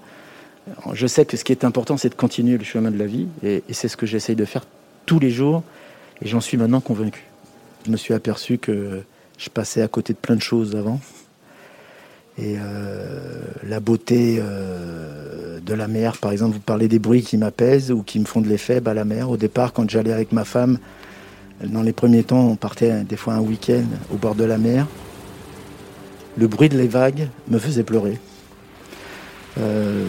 je 0.93 1.07
sais 1.07 1.25
que 1.25 1.37
ce 1.37 1.45
qui 1.45 1.53
est 1.53 1.65
important, 1.65 1.97
c'est 1.97 2.11
de 2.11 2.15
continuer 2.15 2.59
le 2.59 2.65
chemin 2.65 2.91
de 2.91 2.99
la 2.99 3.07
vie, 3.07 3.27
et, 3.43 3.63
c'est 3.71 3.89
ce 3.89 3.97
que 3.97 4.07
j'essaye 4.07 4.37
de 4.37 4.45
faire 4.45 4.65
tous 5.07 5.19
les 5.19 5.31
jours 5.31 5.63
et 6.23 6.29
j'en 6.29 6.41
suis 6.41 6.57
maintenant 6.57 6.81
convaincu. 6.81 7.25
Je 7.87 7.91
me 7.91 7.97
suis 7.97 8.15
aperçu 8.15 8.59
que 8.59 9.03
je 9.39 9.49
passais 9.49 9.83
à 9.83 9.89
côté 9.89 10.13
de 10.13 10.19
plein 10.19 10.37
de 10.37 10.43
choses 10.43 10.77
avant. 10.77 11.01
Et 12.39 12.57
euh, 12.59 13.43
la 13.67 13.81
beauté 13.81 14.39
euh, 14.39 15.59
de 15.61 15.75
la 15.75 15.89
mer, 15.89 16.19
par 16.19 16.31
exemple, 16.31 16.55
vous 16.55 16.61
parlez 16.61 16.89
des 16.89 16.99
bruits 16.99 17.23
qui 17.23 17.37
m'apaisent 17.37 17.91
ou 17.91 18.03
qui 18.03 18.21
me 18.21 18.25
font 18.25 18.41
de 18.41 18.49
l'effet, 18.49 18.81
bah, 18.81 18.95
la 18.95 19.05
mer, 19.05 19.31
au 19.31 19.37
départ, 19.37 19.73
quand 19.73 19.89
j'allais 19.91 20.13
avec 20.13 20.33
ma 20.33 20.45
femme, 20.45 20.79
dans 21.65 21.83
les 21.83 21.93
premiers 21.93 22.23
temps, 22.23 22.49
on 22.49 22.57
partait 22.57 23.03
des 23.03 23.17
fois 23.17 23.35
un 23.35 23.41
week-end 23.41 23.85
au 24.13 24.17
bord 24.17 24.35
de 24.35 24.45
la 24.45 24.59
mer. 24.59 24.87
Le 26.41 26.47
bruit 26.47 26.71
de 26.71 26.79
les 26.79 26.89
vagues 26.89 27.29
me 27.51 27.59
faisait 27.59 27.83
pleurer. 27.83 28.19
Euh, 29.59 30.07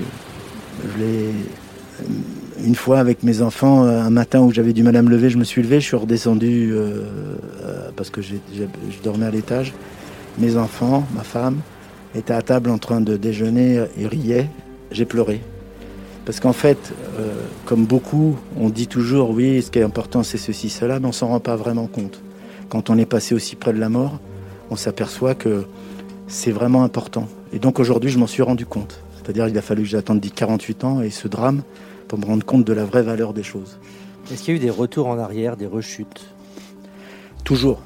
une 2.63 2.75
fois 2.75 2.99
avec 2.99 3.23
mes 3.23 3.41
enfants, 3.41 3.83
euh, 3.83 3.99
un 3.99 4.09
matin 4.09 4.39
où 4.39 4.49
j'avais 4.49 4.71
du 4.71 4.81
mal 4.81 4.95
à 4.95 5.01
me 5.01 5.09
lever, 5.09 5.29
je 5.29 5.37
me 5.37 5.43
suis 5.43 5.61
levé, 5.61 5.81
je 5.81 5.87
suis 5.87 5.97
redescendu 5.97 6.71
euh, 6.71 7.89
parce 7.97 8.09
que 8.09 8.21
je 8.21 8.37
dormais 9.03 9.25
à 9.25 9.29
l'étage. 9.29 9.73
Mes 10.37 10.55
enfants, 10.55 11.05
ma 11.13 11.23
femme, 11.23 11.59
étaient 12.15 12.33
à 12.33 12.41
table 12.41 12.69
en 12.69 12.77
train 12.77 13.01
de 13.01 13.17
déjeuner 13.17 13.83
et 13.97 14.07
riaient. 14.07 14.49
J'ai 14.89 15.03
pleuré. 15.03 15.41
Parce 16.23 16.39
qu'en 16.39 16.53
fait, 16.53 16.93
comme 17.65 17.83
beaucoup, 17.83 18.37
on 18.57 18.69
dit 18.69 18.87
toujours 18.87 19.31
oui, 19.31 19.61
ce 19.61 19.69
qui 19.69 19.79
est 19.79 19.83
important 19.83 20.23
c'est 20.23 20.37
ceci, 20.37 20.69
cela, 20.69 21.01
mais 21.01 21.07
on 21.07 21.11
s'en 21.11 21.27
rend 21.27 21.41
pas 21.41 21.57
vraiment 21.57 21.87
compte. 21.87 22.21
Quand 22.69 22.89
on 22.89 22.97
est 22.97 23.05
passé 23.05 23.35
aussi 23.35 23.57
près 23.57 23.73
de 23.73 23.79
la 23.79 23.89
mort, 23.89 24.21
on 24.69 24.77
s'aperçoit 24.77 25.35
que 25.35 25.65
c'est 26.31 26.51
vraiment 26.51 26.83
important. 26.83 27.27
Et 27.53 27.59
donc 27.59 27.79
aujourd'hui, 27.79 28.09
je 28.09 28.17
m'en 28.17 28.27
suis 28.27 28.41
rendu 28.41 28.65
compte. 28.65 29.01
C'est-à-dire 29.17 29.47
il 29.47 29.57
a 29.57 29.61
fallu 29.61 29.83
que 29.83 29.89
j'attende 29.89 30.21
48 30.21 30.83
ans 30.85 31.01
et 31.01 31.09
ce 31.09 31.27
drame, 31.27 31.61
pour 32.07 32.17
me 32.17 32.25
rendre 32.25 32.45
compte 32.45 32.65
de 32.65 32.73
la 32.73 32.85
vraie 32.85 33.03
valeur 33.03 33.33
des 33.33 33.43
choses. 33.43 33.77
Est-ce 34.31 34.43
qu'il 34.43 34.53
y 34.55 34.57
a 34.57 34.61
eu 34.61 34.63
des 34.63 34.69
retours 34.69 35.07
en 35.07 35.19
arrière, 35.19 35.57
des 35.57 35.67
rechutes? 35.67 36.25
Toujours, 37.43 37.81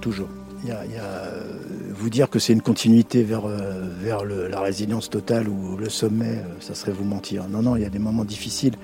toujours. 0.00 0.28
Il 0.64 0.68
y 0.68 0.72
a, 0.72 0.78
euh, 0.78 1.58
vous 1.90 2.08
dire 2.08 2.30
que 2.30 2.38
c'est 2.38 2.52
une 2.52 2.62
continuité 2.62 3.24
vers, 3.24 3.46
euh, 3.46 3.82
vers 4.00 4.24
la 4.24 4.60
résilience 4.60 5.10
totale 5.10 5.48
ou 5.48 5.76
le 5.76 5.88
sommet, 5.88 6.26
euh, 6.26 6.60
ça 6.60 6.76
serait 6.76 6.92
vous 6.92 7.04
mentir. 7.04 7.48
Non, 7.48 7.62
non, 7.62 7.74
il 7.74 7.82
y 7.82 7.84
a 7.84 7.90
des 7.90 7.98
moments 7.98 8.24
difficiles. 8.24 8.74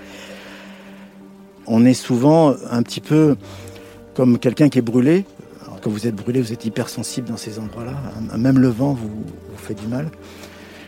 On 1.68 1.84
est 1.84 1.94
souvent 1.94 2.54
un 2.70 2.82
petit 2.82 3.00
peu 3.00 3.36
comme 4.14 4.40
quelqu'un 4.40 4.68
qui 4.68 4.80
est 4.80 4.82
brûlé. 4.82 5.24
Vous 5.90 6.06
êtes 6.06 6.14
brûlé, 6.14 6.40
vous 6.40 6.52
êtes 6.52 6.64
hypersensible 6.64 7.28
dans 7.28 7.36
ces 7.36 7.58
endroits-là. 7.58 7.94
Même 8.36 8.58
le 8.58 8.68
vent 8.68 8.94
vous, 8.94 9.24
fait 9.56 9.74
du 9.74 9.86
mal. 9.86 10.10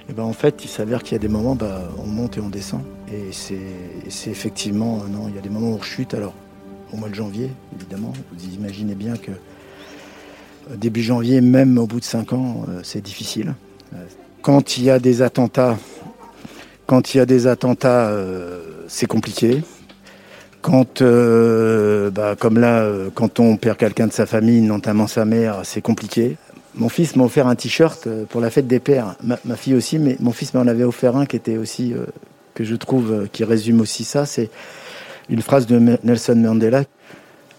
Et 0.09 0.13
ben 0.13 0.23
en 0.23 0.33
fait, 0.33 0.65
il 0.65 0.69
s'avère 0.69 1.03
qu'il 1.03 1.13
y 1.13 1.17
a 1.17 1.19
des 1.19 1.29
moments, 1.29 1.55
bah, 1.55 1.89
on 1.99 2.07
monte 2.07 2.37
et 2.37 2.41
on 2.41 2.49
descend. 2.49 2.83
Et 3.13 3.31
c'est 3.33 4.31
effectivement, 4.31 5.05
non, 5.05 5.29
il 5.29 5.35
y 5.35 5.39
a 5.39 5.43
des 5.43 5.51
moments 5.51 5.73
où 5.73 5.77
on 5.77 5.83
chute. 5.83 6.15
Alors, 6.15 6.35
au 6.93 6.97
mois 6.97 7.09
de 7.09 7.15
janvier, 7.15 7.51
évidemment, 7.77 8.13
vous 8.33 8.55
imaginez 8.55 8.95
bien 8.95 9.17
que 9.17 9.33
début 10.77 11.03
janvier, 11.03 11.41
même 11.41 11.79
au 11.79 11.87
bout 11.87 12.01
de 12.01 12.05
cinq 12.05 12.33
ans, 12.33 12.65
euh, 12.69 12.81
c'est 12.83 13.03
difficile. 13.03 13.55
Euh, 13.95 14.05
quand 14.43 14.77
il 14.77 14.85
y 14.85 14.91
a 14.91 14.99
des 14.99 15.23
attentats, 15.23 15.79
quand 16.87 17.15
il 17.15 17.19
y 17.19 17.21
a 17.21 17.27
des 17.27 17.47
attentats, 17.47 18.09
euh, 18.09 18.85
c'est 18.89 19.07
compliqué. 19.07 19.63
Quand, 20.63 21.03
bah, 21.03 22.37
comme 22.39 22.59
là, 22.59 22.87
quand 23.15 23.41
on 23.41 23.57
perd 23.57 23.79
quelqu'un 23.79 24.07
de 24.07 24.13
sa 24.13 24.27
famille, 24.27 24.61
notamment 24.61 25.07
sa 25.07 25.25
mère, 25.25 25.61
c'est 25.65 25.81
compliqué. 25.81 26.37
Mon 26.75 26.89
fils 26.89 27.17
m'a 27.17 27.25
offert 27.25 27.47
un 27.47 27.55
t-shirt 27.55 28.07
pour 28.29 28.41
la 28.41 28.51
fête 28.51 28.67
des 28.67 28.79
pères. 28.79 29.17
Ma, 29.23 29.57
fille 29.57 29.75
aussi, 29.75 29.99
mais 29.99 30.17
mon 30.21 30.33
fils 30.33 30.53
m'en 30.55 30.67
avait 30.67 30.85
offert 30.85 31.17
un 31.17 31.27
qui 31.27 31.37
était 31.37 31.57
aussi, 31.57 31.95
que 32.55 32.65
je 32.65 32.77
trouve, 32.77 33.27
qui 33.33 33.45
résume 33.45 33.81
aussi 33.81 34.05
ça. 34.05 34.27
C'est 34.27 34.51
une 35.31 35.43
phrase 35.43 35.67
de 35.67 35.79
Nelson 36.05 36.37
Mandela 36.37 36.85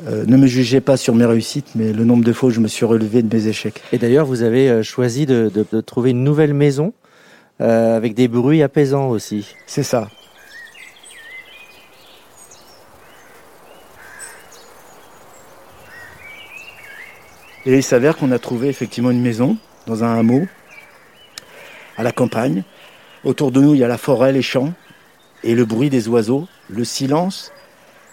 euh, 0.08 0.26
ne 0.26 0.38
me 0.38 0.48
jugez 0.48 0.82
pas 0.82 0.98
sur 0.98 1.14
mes 1.14 1.26
réussites, 1.26 1.76
mais 1.76 1.94
le 1.94 2.04
nombre 2.06 2.24
de 2.24 2.34
fois 2.34 2.50
où 2.50 2.52
je 2.52 2.60
me 2.60 2.68
suis 2.68 2.86
relevé 2.86 3.22
de 3.22 3.36
mes 3.36 3.48
échecs. 3.48 3.82
Et 3.92 3.98
d'ailleurs, 3.98 4.26
vous 4.26 4.42
avez 4.42 4.70
euh, 4.70 4.84
choisi 4.84 5.26
de, 5.26 5.52
trouver 5.86 6.12
une 6.12 6.24
nouvelle 6.24 6.54
maison 6.54 6.94
euh, 7.62 7.96
avec 7.96 8.16
des 8.16 8.28
bruits 8.28 8.64
apaisants 8.64 9.10
aussi. 9.10 9.54
C'est 9.68 9.84
ça. 9.84 10.10
Et 17.65 17.76
il 17.76 17.84
s'avère 17.84 18.17
qu'on 18.17 18.32
a 18.32 18.39
trouvé 18.39 18.69
effectivement 18.69 19.12
une 19.12 19.21
maison 19.21 19.58
dans 19.88 20.04
un 20.04 20.17
hameau, 20.17 20.47
à 21.97 22.04
la 22.04 22.12
campagne. 22.12 22.63
Autour 23.24 23.52
de 23.52 23.62
nous, 23.62 23.76
il 23.76 23.80
y 23.80 23.84
a 23.84 23.88
la 23.88 23.97
forêt, 23.97 24.32
les 24.32 24.41
champs, 24.41 24.74
et 25.43 25.56
le 25.56 25.65
bruit 25.65 25.89
des 25.89 26.08
oiseaux, 26.08 26.47
le 26.69 26.84
silence 26.84 27.52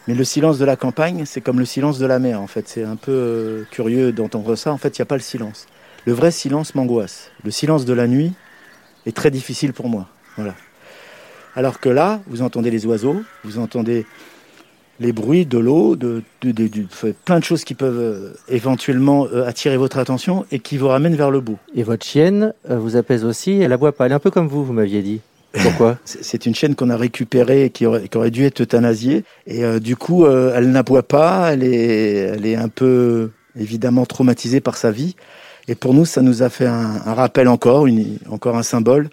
mais 0.09 0.15
le 0.15 0.25
silence 0.25 0.59
de 0.59 0.65
la 0.65 0.75
campagne, 0.75 1.27
c'est 1.27 1.43
comme 1.43 1.59
le 1.59 1.67
silence 1.67 1.99
de 1.99 2.07
la 2.07 2.19
mer, 2.19 2.41
en 2.41 2.47
fait. 2.47 2.67
C'est 2.67 2.83
un 2.83 2.97
peu 2.97 3.13
euh, 3.13 3.65
curieux 3.71 4.11
d'entendre 4.11 4.57
ça. 4.57 4.73
En 4.73 4.79
fait, 4.79 4.97
il 4.97 5.03
n'y 5.03 5.03
a 5.03 5.07
pas 5.07 5.17
le 5.17 5.23
silence. 5.23 5.67
Le 6.07 6.15
vrai 6.15 6.31
silence 6.31 6.75
m'angoisse. 6.75 7.31
Le 7.45 7.51
silence 7.51 7.85
de 7.85 7.93
la 7.93 8.07
nuit 8.07 8.33
est 9.05 9.15
très 9.15 9.31
difficile 9.31 9.75
pour 9.75 9.91
moi. 9.91 10.09
Voilà. 10.37 10.55
Alors 11.55 11.79
que 11.79 11.91
là, 11.91 12.23
vous 12.27 12.41
entendez 12.41 12.71
les 12.71 12.87
oiseaux, 12.87 13.23
vous 13.45 13.59
entendez 13.59 14.07
les 15.01 15.13
bruits 15.13 15.47
de 15.47 15.59
l'eau, 15.59 15.97
de, 15.97 16.23
plein 17.25 17.39
de 17.39 17.45
choses 17.45 17.65
qui 17.65 17.75
peuvent 17.75 17.99
euh, 17.99 18.33
éventuellement 18.49 19.27
euh, 19.27 19.47
attirer 19.47 19.77
votre 19.77 19.99
attention 19.99 20.45
et 20.51 20.59
qui 20.59 20.77
vous 20.77 20.89
ramènent 20.89 21.17
vers 21.17 21.31
le 21.31 21.41
bout. 21.41 21.59
Et 21.75 21.83
votre 21.83 22.05
chienne 22.05 22.53
vous 22.69 22.97
apaise 22.97 23.25
aussi, 23.25 23.61
elle 23.61 23.73
aboie 23.73 23.93
pas, 23.93 24.07
elle 24.07 24.13
est 24.13 24.17
un 24.17 24.21
peu 24.21 24.31
comme 24.31 24.49
vous, 24.49 24.65
vous 24.65 24.73
m'aviez 24.73 25.03
dit. 25.03 25.21
Pourquoi 25.53 25.99
C'est 26.05 26.47
une 26.47 26.55
chaîne 26.55 26.75
qu'on 26.75 26.91
a 26.91 26.97
récupérée 26.97 27.65
et 27.65 27.71
qui 27.71 27.87
aurait, 27.87 28.09
qui 28.09 28.17
aurait 28.17 28.31
dû 28.31 28.45
être 28.45 28.61
euthanasiée. 28.61 29.25
Et 29.47 29.65
euh, 29.65 29.79
du 29.81 29.97
coup, 29.97 30.25
euh, 30.25 30.53
elle 30.55 30.71
n'aboie 30.71 31.03
pas, 31.03 31.53
elle 31.53 31.65
est, 31.65 32.15
elle 32.15 32.47
est 32.47 32.57
un 32.57 32.69
peu 32.69 33.31
évidemment 33.59 34.07
traumatisée 34.07 34.61
par 34.61 34.77
sa 34.77 34.91
vie. 34.91 35.17
Et 35.67 35.75
pour 35.75 35.95
nous, 35.95 36.05
ça 36.05 36.23
nous 36.23 36.43
a 36.43 36.49
fait 36.49 36.67
un, 36.67 36.99
rappel 37.15 37.49
encore, 37.49 37.87
une, 37.87 38.19
encore 38.31 38.57
un 38.57 38.63
symbole 38.63 39.11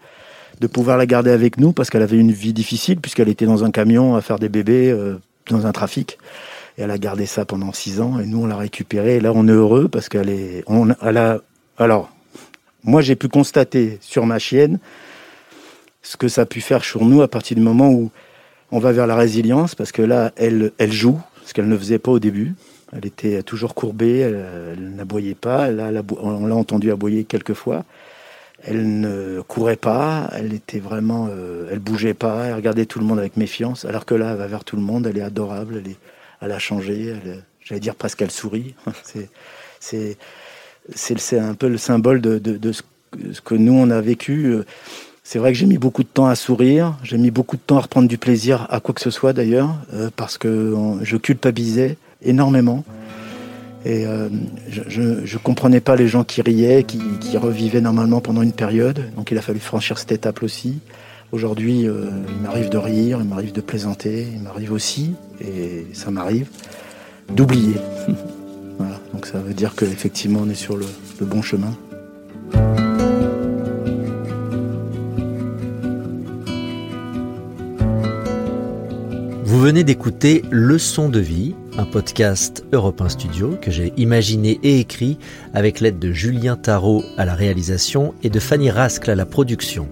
de 0.61 0.67
pouvoir 0.67 0.97
la 0.97 1.05
garder 1.05 1.31
avec 1.31 1.57
nous 1.57 1.73
parce 1.73 1.89
qu'elle 1.89 2.01
avait 2.01 2.17
une 2.17 2.31
vie 2.31 2.53
difficile 2.53 2.99
puisqu'elle 3.01 3.27
était 3.27 3.45
dans 3.45 3.65
un 3.65 3.71
camion 3.71 4.15
à 4.15 4.21
faire 4.21 4.39
des 4.39 4.47
bébés 4.47 4.89
euh, 4.89 5.17
dans 5.49 5.65
un 5.65 5.71
trafic. 5.71 6.17
Et 6.77 6.81
elle 6.81 6.91
a 6.91 6.97
gardé 6.97 7.25
ça 7.25 7.45
pendant 7.45 7.71
six 7.71 8.01
ans 8.01 8.19
et 8.19 8.25
nous 8.25 8.43
on 8.43 8.47
l'a 8.47 8.57
récupérée. 8.57 9.17
Et 9.17 9.19
là 9.19 9.31
on 9.33 9.47
est 9.47 9.51
heureux 9.51 9.87
parce 9.87 10.09
qu'elle 10.09 10.29
est, 10.29 10.63
on, 10.67 10.89
elle 11.01 11.17
a, 11.17 11.39
alors 11.77 12.09
moi 12.83 13.01
j'ai 13.01 13.15
pu 13.15 13.27
constater 13.27 13.97
sur 14.01 14.25
ma 14.25 14.39
chienne 14.39 14.79
ce 16.05 16.17
que 16.17 16.27
ça 16.27 16.41
a 16.41 16.45
pu 16.45 16.61
faire 16.61 16.83
sur 16.83 17.03
nous 17.03 17.21
à 17.21 17.27
partir 17.27 17.57
du 17.57 17.63
moment 17.63 17.89
où 17.89 18.11
on 18.71 18.79
va 18.79 18.91
vers 18.91 19.07
la 19.07 19.15
résilience, 19.15 19.75
parce 19.75 19.91
que 19.91 20.01
là, 20.01 20.31
elle, 20.35 20.71
elle 20.77 20.91
joue, 20.91 21.19
ce 21.45 21.53
qu'elle 21.53 21.67
ne 21.67 21.77
faisait 21.77 21.99
pas 21.99 22.11
au 22.11 22.19
début. 22.19 22.53
Elle 22.93 23.05
était 23.05 23.43
toujours 23.43 23.73
courbée, 23.73 24.19
elle, 24.19 24.93
n'aboyait 24.95 25.35
pas. 25.35 25.71
Là, 25.71 25.91
on 26.19 26.45
l'a 26.45 26.55
entendu 26.55 26.91
aboyer 26.91 27.23
quelques 27.23 27.53
fois. 27.53 27.83
Elle 28.63 28.99
ne 28.99 29.41
courait 29.41 29.75
pas, 29.75 30.29
elle 30.33 30.53
était 30.53 30.79
vraiment, 30.79 31.27
euh, 31.29 31.69
elle 31.71 31.79
bougeait 31.79 32.13
pas, 32.13 32.45
elle 32.45 32.55
regardait 32.55 32.85
tout 32.85 32.99
le 32.99 33.05
monde 33.05 33.19
avec 33.19 33.37
méfiance. 33.37 33.85
Alors 33.85 34.05
que 34.05 34.15
là, 34.15 34.31
elle 34.31 34.37
va 34.37 34.47
vers 34.47 34.63
tout 34.63 34.75
le 34.75 34.81
monde, 34.81 35.07
elle 35.07 35.17
est 35.17 35.21
adorable, 35.21 35.81
elle, 35.83 35.91
est, 35.91 35.97
elle 36.41 36.51
a 36.51 36.59
changé, 36.59 37.13
j'allais 37.61 37.81
dire 37.81 37.95
presque 37.95 38.21
elle 38.21 38.31
sourit. 38.31 38.75
c'est, 39.79 40.17
c'est, 40.95 41.39
un 41.39 41.53
peu 41.53 41.67
le 41.67 41.77
symbole 41.77 42.21
de, 42.21 42.71
ce, 42.71 42.81
que 43.41 43.55
nous 43.55 43.73
on 43.73 43.89
a 43.91 44.01
vécu. 44.01 44.55
C'est 45.27 45.39
vrai 45.39 45.51
que 45.51 45.57
j'ai 45.57 45.65
mis 45.65 45.79
beaucoup 45.79 46.03
de 46.03 46.07
temps 46.07 46.27
à 46.27 46.35
sourire, 46.35 46.95
j'ai 47.01 47.17
mis 47.17 47.31
beaucoup 47.31 47.57
de 47.57 47.61
temps 47.61 47.77
à 47.77 47.81
reprendre 47.81 48.07
du 48.07 48.19
plaisir 48.19 48.67
à 48.69 48.79
quoi 48.79 48.93
que 48.93 49.01
ce 49.01 49.09
soit 49.09 49.33
d'ailleurs, 49.33 49.75
euh, 49.93 50.11
parce 50.15 50.37
que 50.37 50.75
je 51.01 51.17
culpabilisais 51.17 51.97
énormément. 52.21 52.83
Et 53.85 54.05
euh, 54.07 54.29
je 54.67 55.01
ne 55.01 55.37
comprenais 55.37 55.79
pas 55.79 55.95
les 55.95 56.07
gens 56.07 56.23
qui 56.23 56.41
riaient, 56.41 56.83
qui, 56.83 57.37
revivaient 57.37 57.81
normalement 57.81 58.19
pendant 58.19 58.41
une 58.41 58.51
période. 58.51 59.11
Donc 59.15 59.29
il 59.29 59.37
a 59.37 59.41
fallu 59.41 59.59
franchir 59.59 59.99
cette 59.99 60.11
étape 60.11 60.41
aussi. 60.41 60.79
Aujourd'hui, 61.31 61.87
euh, 61.87 62.09
il 62.29 62.41
m'arrive 62.41 62.69
de 62.69 62.77
rire, 62.77 63.19
il 63.21 63.27
m'arrive 63.27 63.51
de 63.51 63.61
plaisanter, 63.61 64.27
il 64.33 64.41
m'arrive 64.41 64.71
aussi, 64.71 65.13
et 65.41 65.85
ça 65.93 66.09
m'arrive, 66.09 66.47
d'oublier. 67.31 67.75
voilà. 68.79 68.99
Donc 69.13 69.27
ça 69.27 69.37
veut 69.39 69.53
dire 69.53 69.75
qu'effectivement 69.75 70.41
on 70.43 70.49
est 70.49 70.55
sur 70.55 70.77
le 70.77 71.25
bon 71.25 71.41
chemin. 71.41 71.75
Vous 79.43 79.59
venez 79.59 79.83
d'écouter 79.83 80.43
Leçon 80.51 81.09
de 81.09 81.19
vie, 81.19 81.55
un 81.77 81.85
podcast 81.85 82.63
Europe 82.71 83.01
1 83.01 83.09
Studio 83.09 83.57
que 83.61 83.71
j'ai 83.71 83.93
imaginé 83.97 84.59
et 84.63 84.79
écrit 84.79 85.17
avec 85.53 85.79
l'aide 85.79 85.99
de 85.99 86.11
Julien 86.11 86.55
Tarot 86.55 87.03
à 87.17 87.25
la 87.25 87.35
réalisation 87.35 88.13
et 88.23 88.29
de 88.29 88.39
Fanny 88.39 88.69
Rascle 88.69 89.11
à 89.11 89.15
la 89.15 89.25
production. 89.25 89.87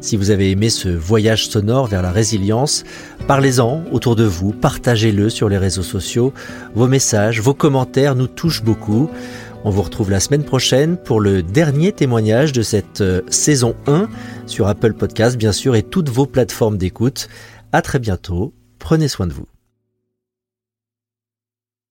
Si 0.00 0.16
vous 0.16 0.30
avez 0.30 0.50
aimé 0.50 0.70
ce 0.70 0.88
voyage 0.88 1.48
sonore 1.48 1.86
vers 1.86 2.02
la 2.02 2.10
résilience, 2.10 2.84
parlez-en 3.26 3.84
autour 3.92 4.16
de 4.16 4.24
vous, 4.24 4.52
partagez-le 4.52 5.30
sur 5.30 5.48
les 5.48 5.58
réseaux 5.58 5.82
sociaux. 5.82 6.32
Vos 6.74 6.88
messages, 6.88 7.40
vos 7.40 7.54
commentaires 7.54 8.14
nous 8.14 8.28
touchent 8.28 8.64
beaucoup. 8.64 9.10
On 9.64 9.70
vous 9.70 9.82
retrouve 9.82 10.10
la 10.10 10.20
semaine 10.20 10.44
prochaine 10.44 10.96
pour 10.96 11.20
le 11.20 11.42
dernier 11.42 11.92
témoignage 11.92 12.52
de 12.52 12.62
cette 12.62 13.00
euh, 13.00 13.22
saison 13.28 13.74
1 13.86 14.08
sur 14.46 14.68
Apple 14.68 14.94
Podcast 14.94 15.36
bien 15.36 15.52
sûr 15.52 15.76
et 15.76 15.82
toutes 15.82 16.08
vos 16.08 16.26
plateformes 16.26 16.78
d'écoute. 16.78 17.28
À 17.72 17.82
très 17.82 17.98
bientôt 17.98 18.54
Prenez 18.78 19.08
soin 19.08 19.26
de 19.26 19.32
vous. 19.32 19.46